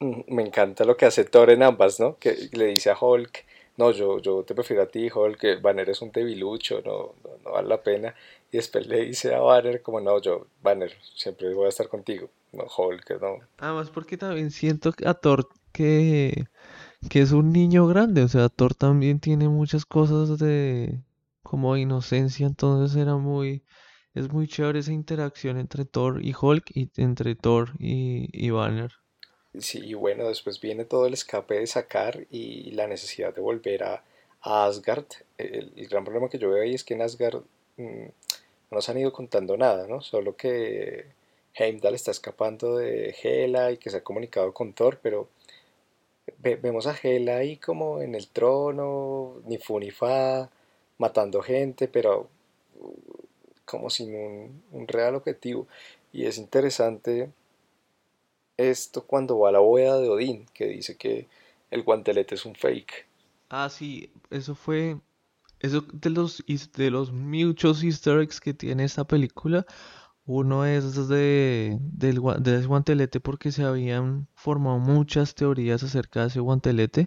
[0.00, 2.18] Mm, Me encanta lo que hace Thor en ambas, ¿no?
[2.18, 3.44] Que le dice a Hulk,
[3.76, 7.30] no, yo, yo te prefiero a ti, Hulk, que Banner es un debilucho, no, no,
[7.44, 8.14] no vale la pena.
[8.52, 11.88] Y y después le dice a Banner como no, yo, Banner, siempre voy a estar
[11.88, 13.38] contigo, no Hulk, no.
[13.58, 16.44] Además porque también siento a Thor que,
[17.08, 21.00] que es un niño grande, o sea, Thor también tiene muchas cosas de
[21.42, 23.62] como inocencia, entonces era muy,
[24.14, 28.92] es muy chévere esa interacción entre Thor y Hulk y entre Thor y, y Banner.
[29.58, 33.84] Sí, y bueno, después viene todo el escape de Sakar y la necesidad de volver
[33.84, 34.04] a,
[34.40, 35.06] Asgard.
[35.38, 37.42] El, gran problema que yo veo ahí es que en Asgard
[37.76, 38.10] mm, no
[38.70, 40.02] nos han ido contando nada, ¿no?
[40.02, 41.06] Solo que
[41.54, 45.28] Heimdall está escapando de Hela y que se ha comunicado con Thor, pero
[46.38, 50.50] vemos a Hela ahí como en el trono, ni fu ni fa,
[50.98, 52.28] matando gente, pero
[52.80, 52.94] uh,
[53.64, 55.66] como sin un, un real objetivo.
[56.12, 57.30] Y es interesante
[58.56, 61.26] esto cuando va a la bóveda de Odín, que dice que
[61.70, 63.06] el guantelete es un fake.
[63.48, 64.96] Ah, sí, eso fue.
[65.60, 66.44] Eso de los,
[66.76, 69.66] de los muchos easter eggs que tiene esta película.
[70.26, 76.26] Uno es de, del, de ese guantelete porque se habían formado muchas teorías acerca de
[76.28, 77.06] ese guantelete.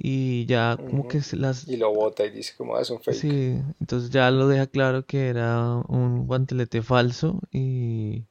[0.00, 1.66] Y ya como que las...
[1.66, 3.16] Y lo bota y dice como ah, es un fake.
[3.16, 8.27] Sí, entonces ya lo deja claro que era un guantelete falso y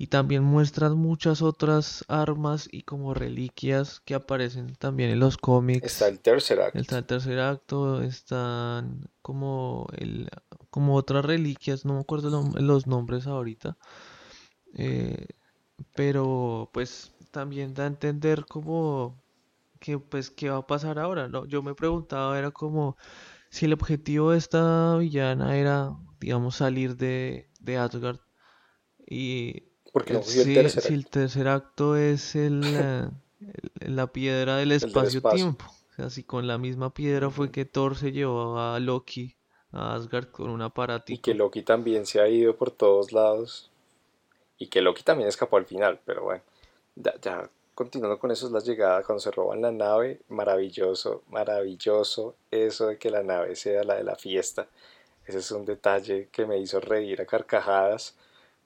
[0.00, 5.84] y también muestran muchas otras armas y como reliquias que aparecen también en los cómics.
[5.84, 6.78] Está el tercer acto.
[6.78, 10.30] Está el tercer acto, están como el
[10.70, 13.76] como otras reliquias, no me acuerdo los nombres ahorita.
[14.72, 15.26] Eh,
[15.94, 19.22] pero pues también da a entender como
[19.80, 21.44] que pues qué va a pasar ahora, ¿no?
[21.44, 22.96] Yo me preguntaba, era como
[23.50, 28.20] si el objetivo de esta villana era, digamos, salir de, de Asgard
[29.06, 32.60] y porque no si, el tercer, el tercer acto es el,
[33.80, 35.64] la piedra del espacio-tiempo.
[35.64, 39.36] O sea, si con la misma piedra fue que Thor se llevó a Loki
[39.72, 41.12] a Asgard con un aparato.
[41.12, 43.70] Y que Loki también se ha ido por todos lados.
[44.58, 46.42] Y que Loki también escapó al final, pero bueno.
[46.96, 50.20] Ya, continuando con eso es la llegada cuando se roban la nave.
[50.28, 54.68] Maravilloso, maravilloso eso de que la nave sea la de la fiesta.
[55.24, 58.16] Ese es un detalle que me hizo reír a carcajadas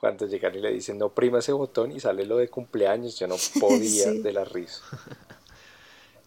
[0.05, 3.27] cuando llegan y le dicen no prima ese botón y sale lo de cumpleaños, yo
[3.27, 4.83] no podía de la risa.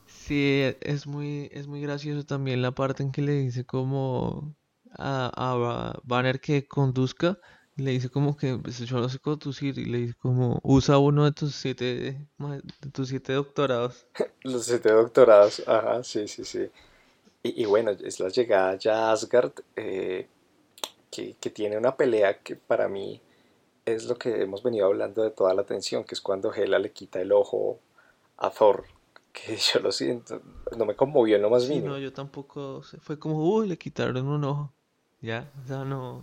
[0.07, 4.53] Sí, es muy, es muy gracioso también la parte en que le dice como
[4.97, 7.39] a, a Banner que conduzca,
[7.77, 11.23] le dice como que pues, yo no sé conducir y le dice como usa uno
[11.23, 14.05] de tus siete, de tus siete doctorados.
[14.43, 16.69] Los siete doctorados, ajá, sí, sí, sí.
[17.43, 20.27] Y, bueno, es la llegada ya a Asgard, eh,
[21.09, 23.21] que, que tiene una pelea que para mí
[23.87, 26.91] es lo que hemos venido hablando de toda la tensión, que es cuando Hela le
[26.91, 27.79] quita el ojo
[28.37, 28.85] a Thor,
[29.31, 30.41] que yo lo siento,
[30.77, 31.89] no me conmovió en lo más sí, mínimo.
[31.89, 34.71] No, yo tampoco, fue como, uy, le quitaron un ojo,
[35.21, 36.21] ya, ya no.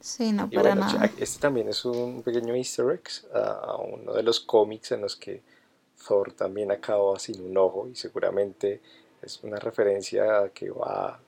[0.00, 1.10] Sí, no, para nada.
[1.16, 5.42] Este también es un pequeño easter egg a uno de los cómics en los que
[6.06, 8.80] Thor también acaba sin un ojo y seguramente
[9.20, 11.20] es una referencia a que va,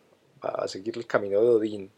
[0.45, 1.90] va a seguir el camino de Odín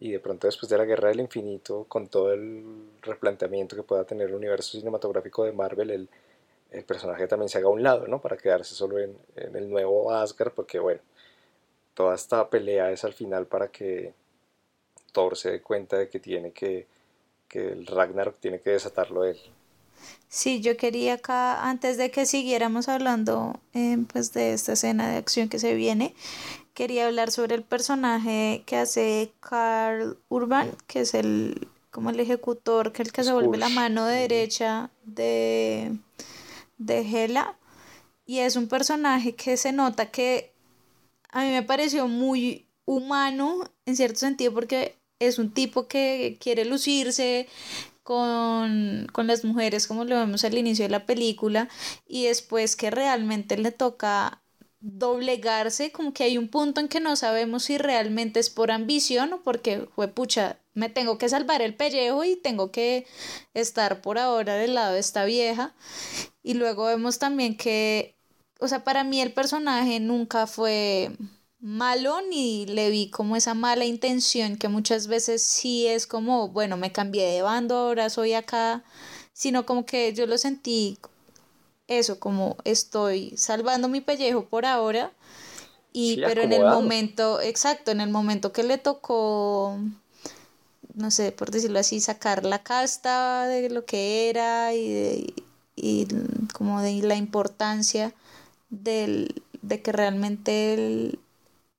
[0.00, 2.64] y de pronto después de la Guerra del Infinito, con todo el
[3.02, 6.08] replanteamiento que pueda tener el universo cinematográfico de Marvel, el,
[6.86, 8.20] personaje también se haga a un lado, ¿no?
[8.20, 11.00] Para quedarse solo en, en, el nuevo Asgard, porque bueno,
[11.94, 14.14] toda esta pelea es al final para que
[15.12, 16.86] Thor se dé cuenta de que tiene que,
[17.48, 19.38] que el Ragnarok tiene que desatarlo él.
[20.28, 25.16] Sí, yo quería acá, antes de que siguiéramos hablando eh, pues de esta escena de
[25.16, 26.14] acción que se viene,
[26.74, 32.92] quería hablar sobre el personaje que hace Carl Urban, que es el como el ejecutor,
[32.92, 35.96] que es el que se vuelve la mano derecha de,
[36.78, 37.56] de Hela.
[38.24, 40.52] Y es un personaje que se nota que
[41.30, 46.64] a mí me pareció muy humano en cierto sentido porque es un tipo que quiere
[46.64, 47.48] lucirse
[48.02, 51.68] con, con las mujeres como lo vemos al inicio de la película
[52.06, 54.39] y después que realmente le toca
[54.80, 59.32] doblegarse, como que hay un punto en que no sabemos si realmente es por ambición
[59.32, 63.06] o porque, pucha, me tengo que salvar el pellejo y tengo que
[63.54, 65.74] estar por ahora del lado de esta vieja.
[66.42, 68.16] Y luego vemos también que,
[68.58, 71.10] o sea, para mí el personaje nunca fue
[71.58, 76.78] malo ni le vi como esa mala intención que muchas veces sí es como, bueno,
[76.78, 78.82] me cambié de bando, ahora soy acá,
[79.34, 80.98] sino como que yo lo sentí
[81.90, 85.12] eso, como estoy salvando mi pellejo por ahora,
[85.92, 89.76] y pero en el momento, exacto, en el momento que le tocó,
[90.94, 95.34] no sé, por decirlo así, sacar la casta de lo que era y,
[95.74, 96.06] y
[96.54, 98.14] como de la importancia
[98.70, 101.18] del, de que realmente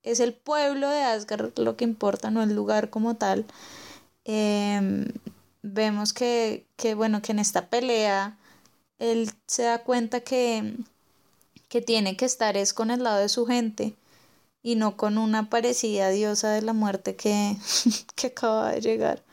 [0.04, 3.46] es el pueblo de Asgard lo que importa, no el lugar como tal.
[4.26, 5.08] Em,
[5.62, 8.38] vemos que, que, bueno, que en esta pelea
[9.02, 10.76] él se da cuenta que,
[11.68, 13.96] que tiene que estar es con el lado de su gente
[14.62, 17.58] y no con una parecida diosa de la muerte que,
[18.16, 19.24] que acaba de llegar.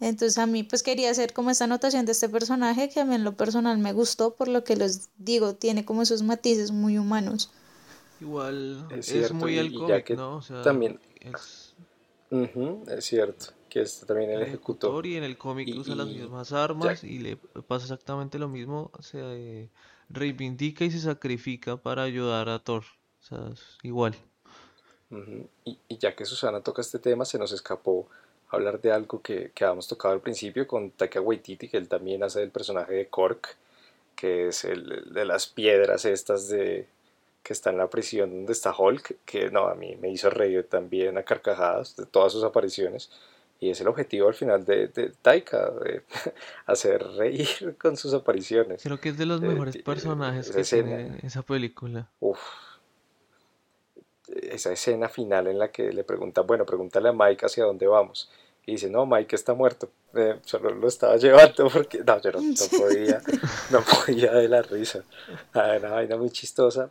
[0.00, 3.14] Entonces a mí pues quería hacer como esta anotación de este personaje que a mí
[3.14, 6.96] en lo personal me gustó por lo que les digo, tiene como esos matices muy
[6.96, 7.50] humanos.
[8.18, 10.36] Igual es, muy el cómic, ¿no?
[10.36, 11.74] O sea, también es...
[12.30, 15.06] es cierto que es también el, ejecutor.
[15.06, 19.70] Y en el cómic usa las mismas armas y le pasa exactamente lo mismo, se
[20.10, 22.82] reivindica y se sacrifica para ayudar a Thor.
[22.82, 24.14] O sea, es igual.
[25.64, 28.08] y, y, ya que Susana toca este tema, se nos escapó
[28.50, 32.22] hablar de algo que, que habíamos tocado al principio con Taika Waititi, que él también
[32.22, 33.56] hace el personaje de Cork,
[34.14, 36.86] que es el de las piedras estas de
[37.42, 40.68] que está en la prisión donde está Hulk, que no, a mí me hizo reír
[40.68, 43.10] también a carcajadas de todas sus apariciones.
[43.62, 46.02] Y es el objetivo al final de, de Taika, de
[46.66, 48.82] hacer reír con sus apariciones.
[48.82, 52.10] Creo que es de los mejores personajes que tiene esa película.
[52.18, 52.40] Uf,
[54.26, 58.32] esa escena final en la que le pregunta, bueno, pregúntale a Mike hacia dónde vamos.
[58.66, 59.92] Y dice, no, Mike está muerto.
[60.12, 62.40] Eh, solo lo estaba llevando porque no, yo no,
[62.76, 63.22] podía,
[63.70, 65.04] no podía de la risa.
[65.54, 66.90] Ah, una vaina muy chistosa.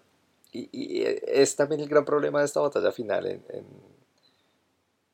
[0.53, 3.65] Y, y, es también el gran problema de esta batalla final en, en,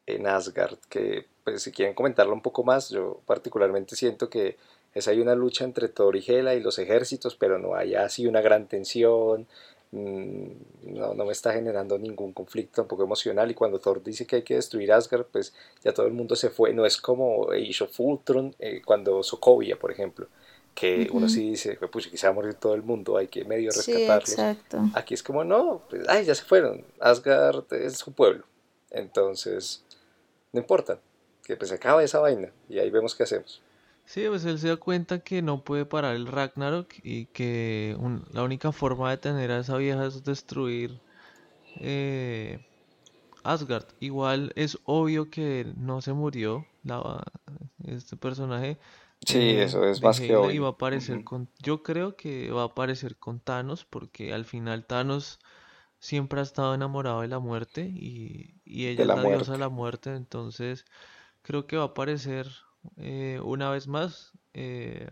[0.05, 4.57] en Asgard, que pues si quieren comentarlo un poco más, yo particularmente siento que
[4.93, 8.67] es hay una lucha entre Thor y los ejércitos, pero no hay así una gran
[8.67, 9.47] tensión,
[9.91, 14.37] Mm, no, no, me está generando ningún conflicto tampoco emocional y cuando Thor dice que
[14.37, 17.85] hay que destruir Asgard pues ya todo el mundo se fue no es como Age
[17.85, 20.27] of Ultron eh, cuando Sokovia por ejemplo
[20.75, 24.35] que uno sí dice pues quizá morir todo el mundo hay que medio rescatarlos
[24.93, 28.43] aquí es como no pues, ay ya se fueron Asgard es su pueblo
[28.91, 29.85] entonces
[30.51, 30.99] no importa
[31.47, 33.61] que pues se acaba esa vaina y ahí vemos qué hacemos
[34.07, 37.97] Sí, pues él se da cuenta que no puede parar el Ragnarok y que
[38.31, 41.01] la única forma de tener a esa vieja es destruir
[41.81, 42.65] eh,
[43.43, 43.87] Asgard.
[43.99, 47.21] Igual es obvio que no se murió la,
[47.85, 48.77] este personaje.
[49.25, 50.61] Sí, eso es más que obvio.
[50.61, 54.85] va a aparecer con, yo creo que va a aparecer con Thanos porque al final
[54.85, 55.39] Thanos
[55.99, 60.15] siempre ha estado enamorado de la muerte y, ella es la diosa de la muerte.
[60.15, 60.85] Entonces
[61.47, 62.45] creo que va a aparecer
[62.97, 64.33] eh, una vez más.
[64.53, 65.07] Eh,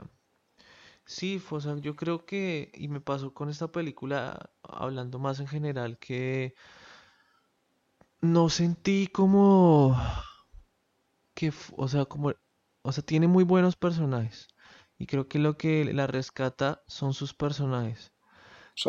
[1.05, 5.97] sí, o yo creo que, y me pasó con esta película, hablando más en general,
[5.97, 6.53] que
[8.19, 9.97] no sentí como
[11.33, 12.33] que, o sea, como,
[12.81, 14.49] o sea, tiene muy buenos personajes.
[14.97, 18.11] Y creo que lo que la rescata son sus personajes.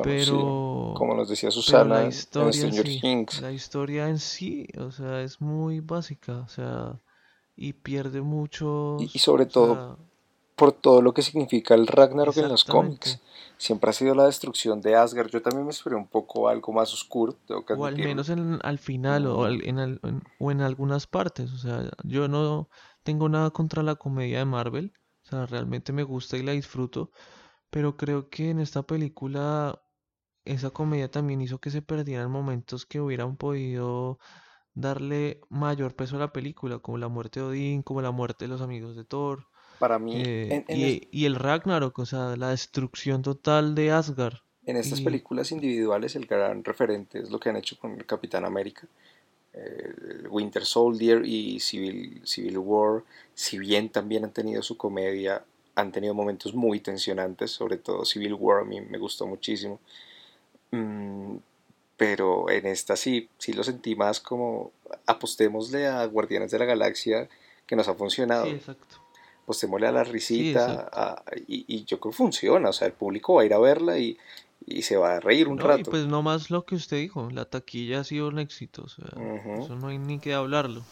[0.03, 5.41] pero, como nos decía Susana la historia, en La historia en sí, o sea, es
[5.41, 6.39] muy básica.
[6.39, 7.01] O sea,
[7.57, 8.97] y pierde mucho.
[9.01, 9.99] Y, sobre todo
[10.57, 13.21] por todo lo que significa el Ragnarok en los cómics.
[13.59, 15.29] Siempre ha sido la destrucción de Asgard.
[15.29, 17.37] Yo también me esperé un poco algo más oscuro.
[17.77, 20.01] o al menos en, al final o, en,
[20.39, 21.53] o en algunas partes.
[21.53, 22.69] O sea, yo no
[23.03, 24.95] tengo nada contra la comedia de Marvel.
[25.25, 27.11] O sea, realmente me gusta y la disfruto.
[27.69, 29.83] Pero creo que en esta película
[30.47, 34.19] esa comedia también hizo que se perdieran momentos que hubieran podido
[34.77, 38.49] darle mayor peso a la película, como la muerte de Odín, como la muerte de
[38.49, 39.47] los amigos de Thor.
[39.81, 40.23] Para mí.
[40.25, 41.35] Eh, y, el...
[41.35, 44.37] Ragnarok, o sea, la destrucción total de Asgard.
[44.65, 48.45] En estas películas individuales, el gran referente es lo que han hecho con el Capitán
[48.45, 48.87] América.
[50.29, 53.05] Winter Soldier y Civil, Civil War,
[53.35, 55.43] si bien también han tenido su comedia,
[55.75, 59.81] han tenido momentos muy tensionantes, sobre todo Civil War a mí me gustó muchísimo.
[60.73, 61.37] Mm,
[61.97, 64.73] pero en esta sí, sí lo sentí más como
[65.07, 67.29] apostémosle a Guardianes de la Galaxia
[67.67, 68.47] que nos ha funcionado.
[68.47, 68.99] Sí, exacto.
[69.45, 73.47] Apostémosle a la risita y, yo creo que funciona, o sea, el público va a
[73.47, 74.19] ir a verla y,
[74.83, 75.81] se va a reír un rato.
[75.81, 78.89] Y pues no más lo que usted dijo, la taquilla ha sido un éxito, o
[78.89, 79.05] sea,
[79.61, 80.83] eso no hay ni que hablarlo.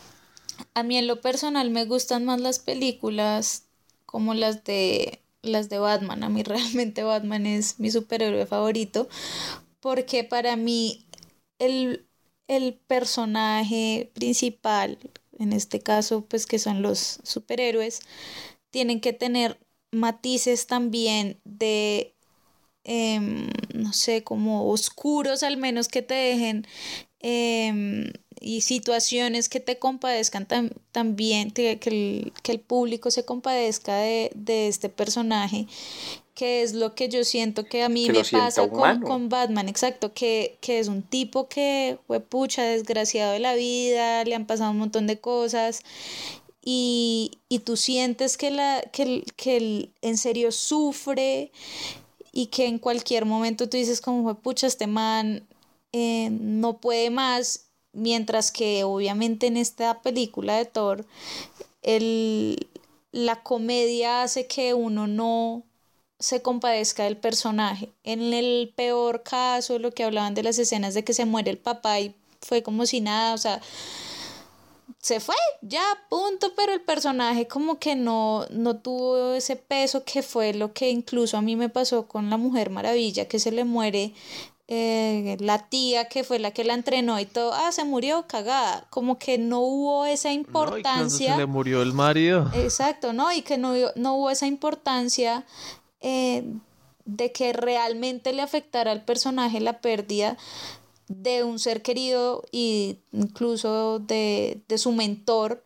[0.75, 3.65] A mí en lo personal me gustan más las películas
[4.07, 6.23] como las de las de Batman.
[6.23, 9.09] A mí realmente Batman es mi superhéroe favorito
[9.85, 11.07] porque para mí
[11.59, 12.09] el,
[12.87, 14.99] personaje principal,
[15.39, 18.01] en este caso pues que son los superhéroes,
[18.71, 19.61] tienen que tener
[19.93, 22.17] matices también de,
[22.85, 26.67] em, no sé, como oscuros al menos que te dejen
[27.21, 28.11] em,
[28.45, 30.47] y situaciones que te compadezcan
[30.93, 35.67] también, que, el, que el público se compadezca de, de este personaje
[36.35, 40.13] que es lo que yo siento que a mí me pasa con, con, Batman, exacto,
[40.13, 44.73] que, que, es un tipo que fue pucha, desgraciado de la vida, le han pasado
[44.73, 45.83] un montón de cosas
[46.61, 51.53] y, y tú sientes que, la, que, que él en serio sufre
[52.33, 55.47] y que en cualquier momento tú dices como fue pucha, este man
[55.93, 57.64] eh, no puede más,
[57.95, 61.07] mientras que obviamente en esta película de Thor
[61.83, 62.69] el,
[63.13, 65.63] la comedia hace que uno no
[66.19, 67.93] se compadezca del personaje.
[68.03, 71.59] En el peor caso, lo que hablaban de las escenas de que se muere el
[71.59, 73.61] papá y fue como si nada, o sea,
[74.99, 80.23] se fue, ya, punto, pero el personaje como que no, no tuvo ese peso que
[80.23, 83.65] fue lo que incluso a mí me pasó con la Mujer Maravilla, que se le
[83.65, 84.15] muere
[84.67, 88.87] eh, la tía que fue la que la entrenó y todo, ah, se murió cagada,
[88.89, 91.31] como que no hubo esa importancia.
[91.31, 92.51] No, se le murió el marido.
[92.55, 93.31] Exacto, ¿no?
[93.31, 95.45] Y que no, no hubo esa importancia
[96.01, 96.45] eh,
[97.05, 100.39] de que realmente le afectara al personaje la pérdida
[101.09, 105.63] de un ser querido e incluso de, de su mentor,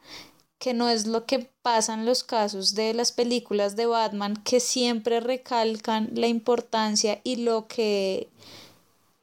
[0.59, 4.59] que no es lo que pasa en los casos de las películas de Batman, que
[4.59, 8.29] siempre recalcan la importancia y lo que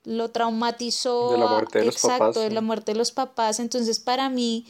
[0.05, 1.31] lo traumatizó.
[1.31, 3.59] De la muerte de los exacto, de la muerte de los papás.
[3.59, 4.65] Entonces, para mí,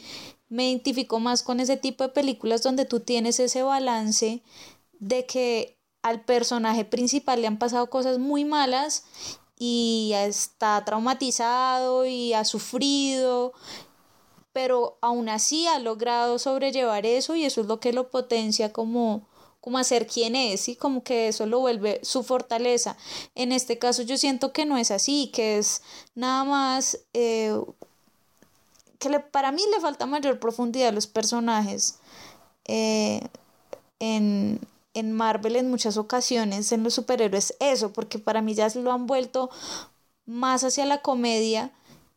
[0.50, 4.44] me identifico más con ese tipo de películas donde tú tienes ese balance
[5.00, 9.06] de que al personaje principal le han pasado cosas muy malas
[9.58, 13.54] y está traumatizado y ha sufrido,
[14.54, 19.28] pero aún así ha logrado sobrellevar eso y eso es lo que lo potencia como
[19.66, 22.96] como a ser quien es y como que eso lo vuelve su fortaleza.
[23.34, 25.82] En este caso yo siento que no es así, que es
[26.14, 27.60] nada más eh,
[29.00, 31.96] que para mí le falta mayor profundidad a los personajes
[32.66, 33.22] eh,
[33.98, 34.60] en,
[34.94, 39.08] en Marvel en muchas ocasiones, en los superhéroes, eso, porque para mí ya lo han
[39.08, 39.50] vuelto
[40.28, 41.72] más hacia la comedia.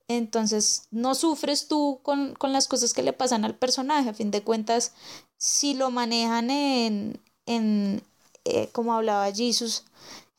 [0.06, 4.10] Entonces no sufres tú con, las cosas que le pasan al personaje.
[4.10, 4.92] A fin de cuentas,
[5.38, 8.02] si lo manejan en, en
[8.44, 9.84] eh, como hablaba Jesus,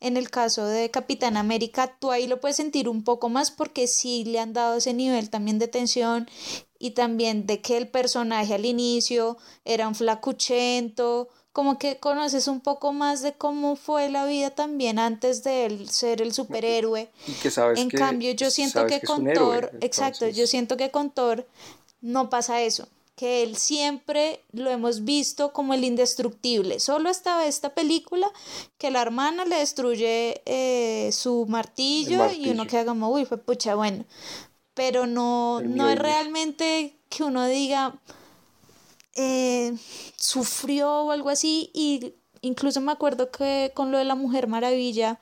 [0.00, 3.86] en el caso de Capitán América, tú ahí lo puedes sentir un poco más porque
[3.86, 6.28] sí le han dado ese nivel también de tensión
[6.78, 12.60] y también de que el personaje al inicio era un flacuchento, como que conoces un
[12.60, 17.10] poco más de cómo fue la vida también antes de él ser el superhéroe.
[17.26, 21.10] Y que sabes en cambio, yo siento que, con Thor, exacto, yo siento que con
[21.10, 21.46] Thor
[22.00, 22.88] no pasa eso,
[23.20, 26.80] que él siempre lo hemos visto como el indestructible.
[26.80, 28.26] Solo estaba esta película
[28.78, 33.74] que la hermana le destruye eh, su martillo, y uno queda como, uy, fue pucha,
[33.74, 34.06] bueno.
[34.72, 38.00] Pero no, no es realmente que uno diga,
[39.14, 39.76] eh,
[40.16, 45.20] sufrió o algo así y incluso me acuerdo que con lo de la Mujer Maravilla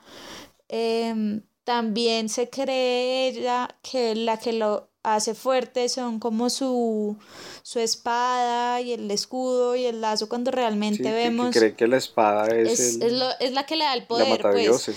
[0.69, 7.17] em, también se cree ella que la que lo hace fuerte son como su,
[7.63, 11.97] su espada y el escudo y el lazo cuando realmente vemos que cree que la
[11.97, 14.91] espada es, es, la que le da el poder pues.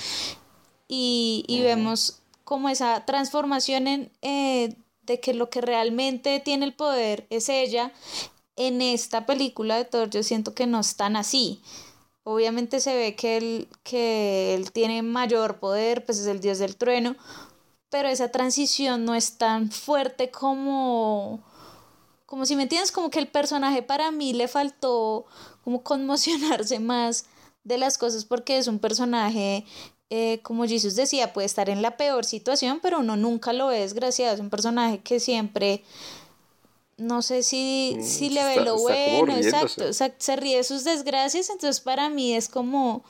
[0.89, 6.75] y, y vemos como esa transformación en eh, de que lo que realmente tiene el
[6.75, 7.93] poder es ella.
[8.57, 11.61] En esta película de Thor yo siento que no están así.
[12.25, 16.77] Obviamente se ve que él, que él tiene mayor poder, pues es el dios del
[16.77, 17.17] trueno,
[17.93, 21.43] pero esa transición no es tan fuerte como,
[22.25, 25.27] como si me entiendes, como que el personaje para mí le faltó
[25.63, 27.27] como conmocionarse más
[27.65, 29.67] de las cosas porque es un personaje,
[30.09, 33.93] eh, como Jesús decía, puede estar en la peor situación, pero uno nunca lo es,
[33.93, 35.85] gracias, es un personaje que siempre
[36.97, 40.65] no sé si, mm, si le ve lo bueno, exacto, o sea, se ríe de
[40.65, 43.05] sus desgracias, entonces para mí es como,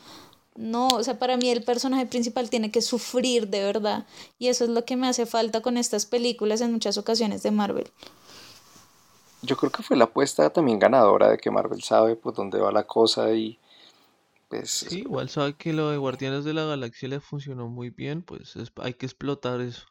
[0.56, 4.06] no, o sea, para mí el personaje principal tiene que sufrir de verdad,
[4.38, 7.50] y eso es lo que me hace falta con estas películas en muchas ocasiones de
[7.50, 7.90] Marvel.
[9.42, 12.70] Yo creo que fue la apuesta también ganadora de que Marvel sabe por dónde va
[12.70, 13.58] la cosa y
[14.48, 14.70] pues...
[14.70, 18.54] Sí, igual sabe que lo de Guardianes de la Galaxia le funcionó muy bien, pues
[18.76, 19.86] hay que explotar eso.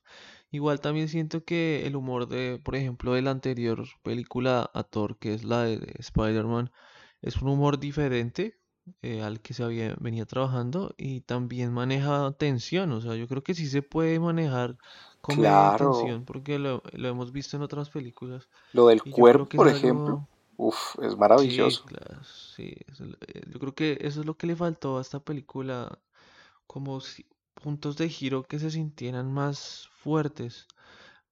[0.52, 5.18] Igual también siento que el humor de, por ejemplo, de la anterior película a Thor,
[5.18, 6.72] que es la de, Spider-Man,
[7.22, 8.61] es un humor diferente
[9.02, 13.44] eh, al que se había, venía trabajando y también maneja tensión, o sea, yo creo
[13.44, 14.78] que sí se puede manejar
[15.22, 15.38] con
[15.78, 18.50] tensión porque lo, hemos visto en otras películas.
[18.74, 20.28] Lo del cuerpo, por ejemplo,
[20.58, 21.86] uf, es maravilloso.
[22.24, 22.76] Sí,
[23.28, 26.00] eh, yo creo que eso es lo que le faltó a esta película,
[26.66, 30.68] como si, puntos de giro que se sintieran más fuertes.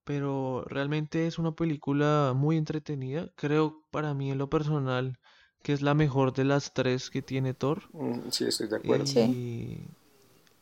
[0.04, 3.28] pero realmente es una película muy entretenida.
[3.36, 5.18] Creo para mí en lo personal
[5.62, 7.82] que es la mejor de las tres que tiene Thor.
[7.92, 9.04] Mm, sí, estoy de acuerdo.
[9.04, 9.86] Y,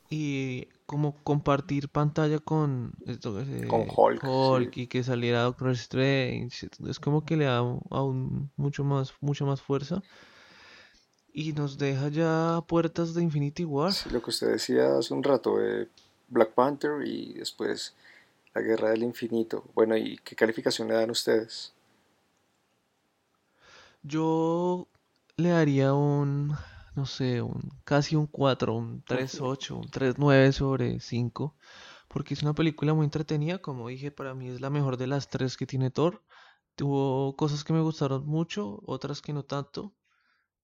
[0.09, 7.23] y como compartir pantalla con, eh, con Hulk, y que saliera Doctor Strange, es como
[7.23, 10.01] que le da aún mucho más, mucha más fuerza.
[11.31, 13.93] Y nos deja ya puertas de Infinity War.
[13.93, 15.87] Sí, lo que usted decía hace un rato, eh,
[16.27, 17.93] Black Panther y después
[18.55, 19.63] la Guerra del Infinito.
[19.75, 21.71] Bueno, ¿y qué calificación le dan ustedes?
[24.01, 24.87] Yo
[25.37, 26.55] le daría un,
[26.95, 31.55] no sé, un casi un 4, un 3.8, un 3.9 sobre 5,
[32.07, 35.29] porque es una película muy entretenida, como dije, para mí es la mejor de las
[35.29, 36.23] tres que tiene Thor.
[36.75, 39.93] Tuvo cosas que me gustaron mucho, otras que no tanto,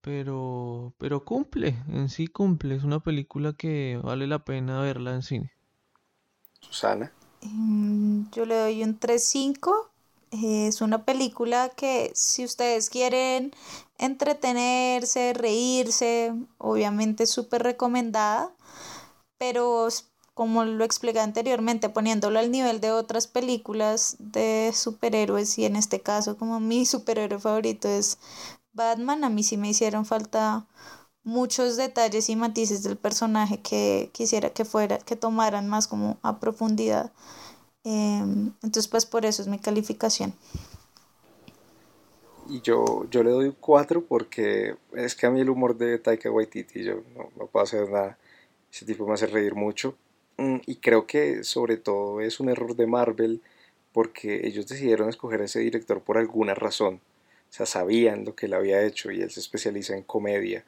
[0.01, 5.23] pero, pero cumple, en sí cumple, es una película que vale la pena verla en
[5.23, 5.51] cine.
[6.61, 7.11] Susana.
[7.41, 9.91] Mm, yo le doy un 3.5.
[10.43, 13.51] Es una película que si ustedes quieren
[13.97, 18.53] entretenerse, reírse, obviamente es súper recomendada,
[19.37, 19.87] pero
[20.33, 26.01] como lo expliqué anteriormente, poniéndolo al nivel de otras películas de superhéroes y en este
[26.01, 28.17] caso como mi superhéroe favorito es
[28.73, 30.67] Batman, a mí sí me hicieron falta
[31.23, 36.39] muchos detalles y matices del personaje que quisiera que fuera, que tomaran más como a
[36.39, 37.11] profundidad.
[37.85, 40.33] Em, entonces, pues por eso es mi calificación.
[42.49, 45.97] Y yo, yo le doy un 4 porque es que a mí el humor de
[45.99, 48.17] Taika Waititi, yo no, no puedo hacer nada.
[48.71, 49.95] Ese tipo me hace reír mucho.
[50.37, 53.41] Mm, y creo que sobre todo es un error de Marvel
[53.93, 57.01] porque ellos decidieron escoger a ese director por alguna razón.
[57.49, 60.65] O sea, sabían lo que él había hecho y él se especializa en comedia.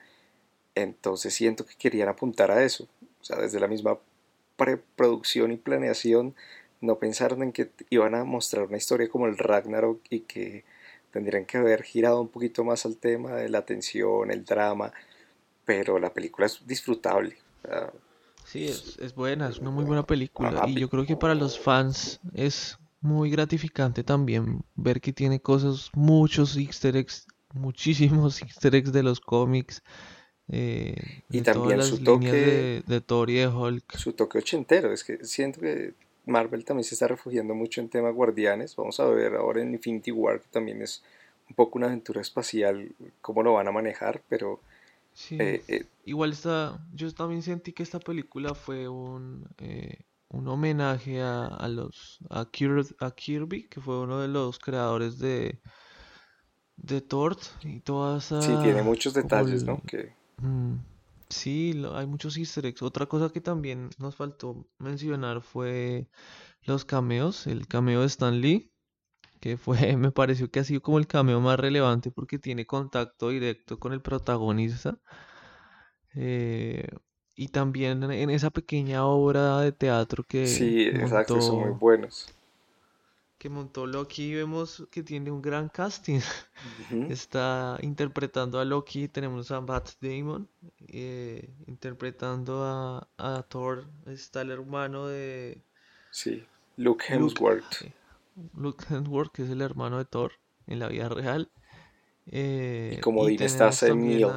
[0.75, 2.87] Entonces siento que querían apuntar a eso.
[3.21, 3.99] O sea, desde la misma
[4.55, 6.35] preproducción y planeación
[6.81, 10.63] no pensaron en que iban a mostrar una historia como el Ragnarok y que
[11.11, 14.91] tendrían que haber girado un poquito más al tema de la tensión, el drama,
[15.65, 17.37] pero la película es disfrutable.
[18.45, 22.19] sí, es, buena, es una muy buena película y yo creo que para los fans
[22.33, 29.03] es muy gratificante también ver que tiene cosas, muchos easter eggs, muchísimos easter eggs de
[29.03, 29.81] los cómics.
[30.49, 30.95] Eh,
[31.29, 33.97] y también su toque de, de Thor y de Hulk.
[33.97, 35.93] Su toque ochentero, es que siento que
[36.27, 38.75] Marvel también se está refugiando mucho en tema guardianes.
[38.75, 41.03] Vamos a ver ahora en Infinity War, que también es
[41.49, 44.59] un poco una aventura espacial, cómo lo van a manejar, pero...
[45.31, 51.21] Eh, eh, igual está, yo también sentí que esta película fue un, eh, un homenaje
[51.21, 55.59] a, los a Kirby, que fue uno de los creadores de
[56.77, 60.75] de Thor y toda esa sí tiene muchos detalles no que mm,
[61.29, 62.81] Sí, hay muchos easter eggs.
[62.81, 66.07] Otra cosa que también nos faltó mencionar fue
[66.63, 67.47] los cameos.
[67.47, 68.71] El cameo de Stan Lee,
[69.41, 73.29] que fue, me pareció que ha sido como el cameo más relevante porque tiene contacto
[73.29, 74.99] directo con el protagonista.
[76.15, 76.87] Eh,
[77.35, 82.33] y también en esa pequeña obra de teatro que Sí, exacto, son muy buenos
[83.37, 86.19] que montó Loki vemos que tiene un gran casting.
[87.09, 90.47] Está interpretando a Loki, tenemos a Matt Damon,
[90.87, 95.61] eh, interpretando a, a, Thor, está el hermano de...
[96.11, 96.43] Sí,
[96.77, 97.85] Luke Hemsworth.
[98.55, 100.33] Luke, Hemsworth, que es el hermano de Thor
[100.67, 101.51] en la vida real.
[102.27, 104.27] Eh, y como dice, está Sam Neill.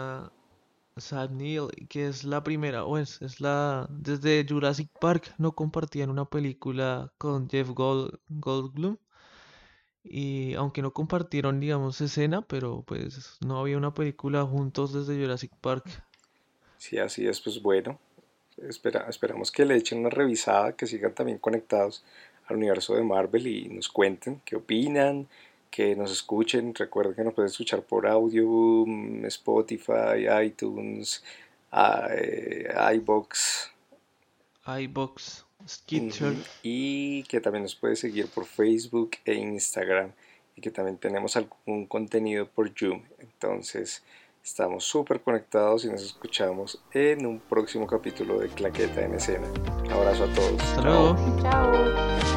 [0.96, 3.86] Sam Neill, que es la primera, o es, es la.
[3.90, 8.96] Desde Jurassic Park no compartían una película con Jeff Gold, Goldblum.
[10.02, 15.52] Y aunque no compartieron, digamos, escena, pero pues no había una película juntos desde Jurassic
[15.60, 15.84] Park.
[16.78, 17.98] Sí, así es, pues bueno.
[18.56, 22.04] Espera, esperamos que le echen una revisada, que sigan también conectados
[22.46, 25.28] al universo de Marvel y nos cuenten qué opinan,
[25.70, 26.74] que nos escuchen.
[26.74, 28.84] Recuerden que nos pueden escuchar por audio,
[29.26, 31.22] Spotify, iTunes,
[31.72, 33.70] eh, iBox.
[34.66, 36.34] iBox, Skitcher.
[36.62, 40.12] Y que también nos puede seguir por Facebook e Instagram.
[40.56, 43.02] Y que también tenemos algún contenido por Zoom.
[43.18, 44.02] Entonces,
[44.44, 49.46] estamos súper conectados y nos escuchamos en un próximo capítulo de Claqueta en Escena.
[49.90, 50.62] abrazo a todos.
[50.62, 51.16] Hasta luego.
[51.42, 52.29] Chao.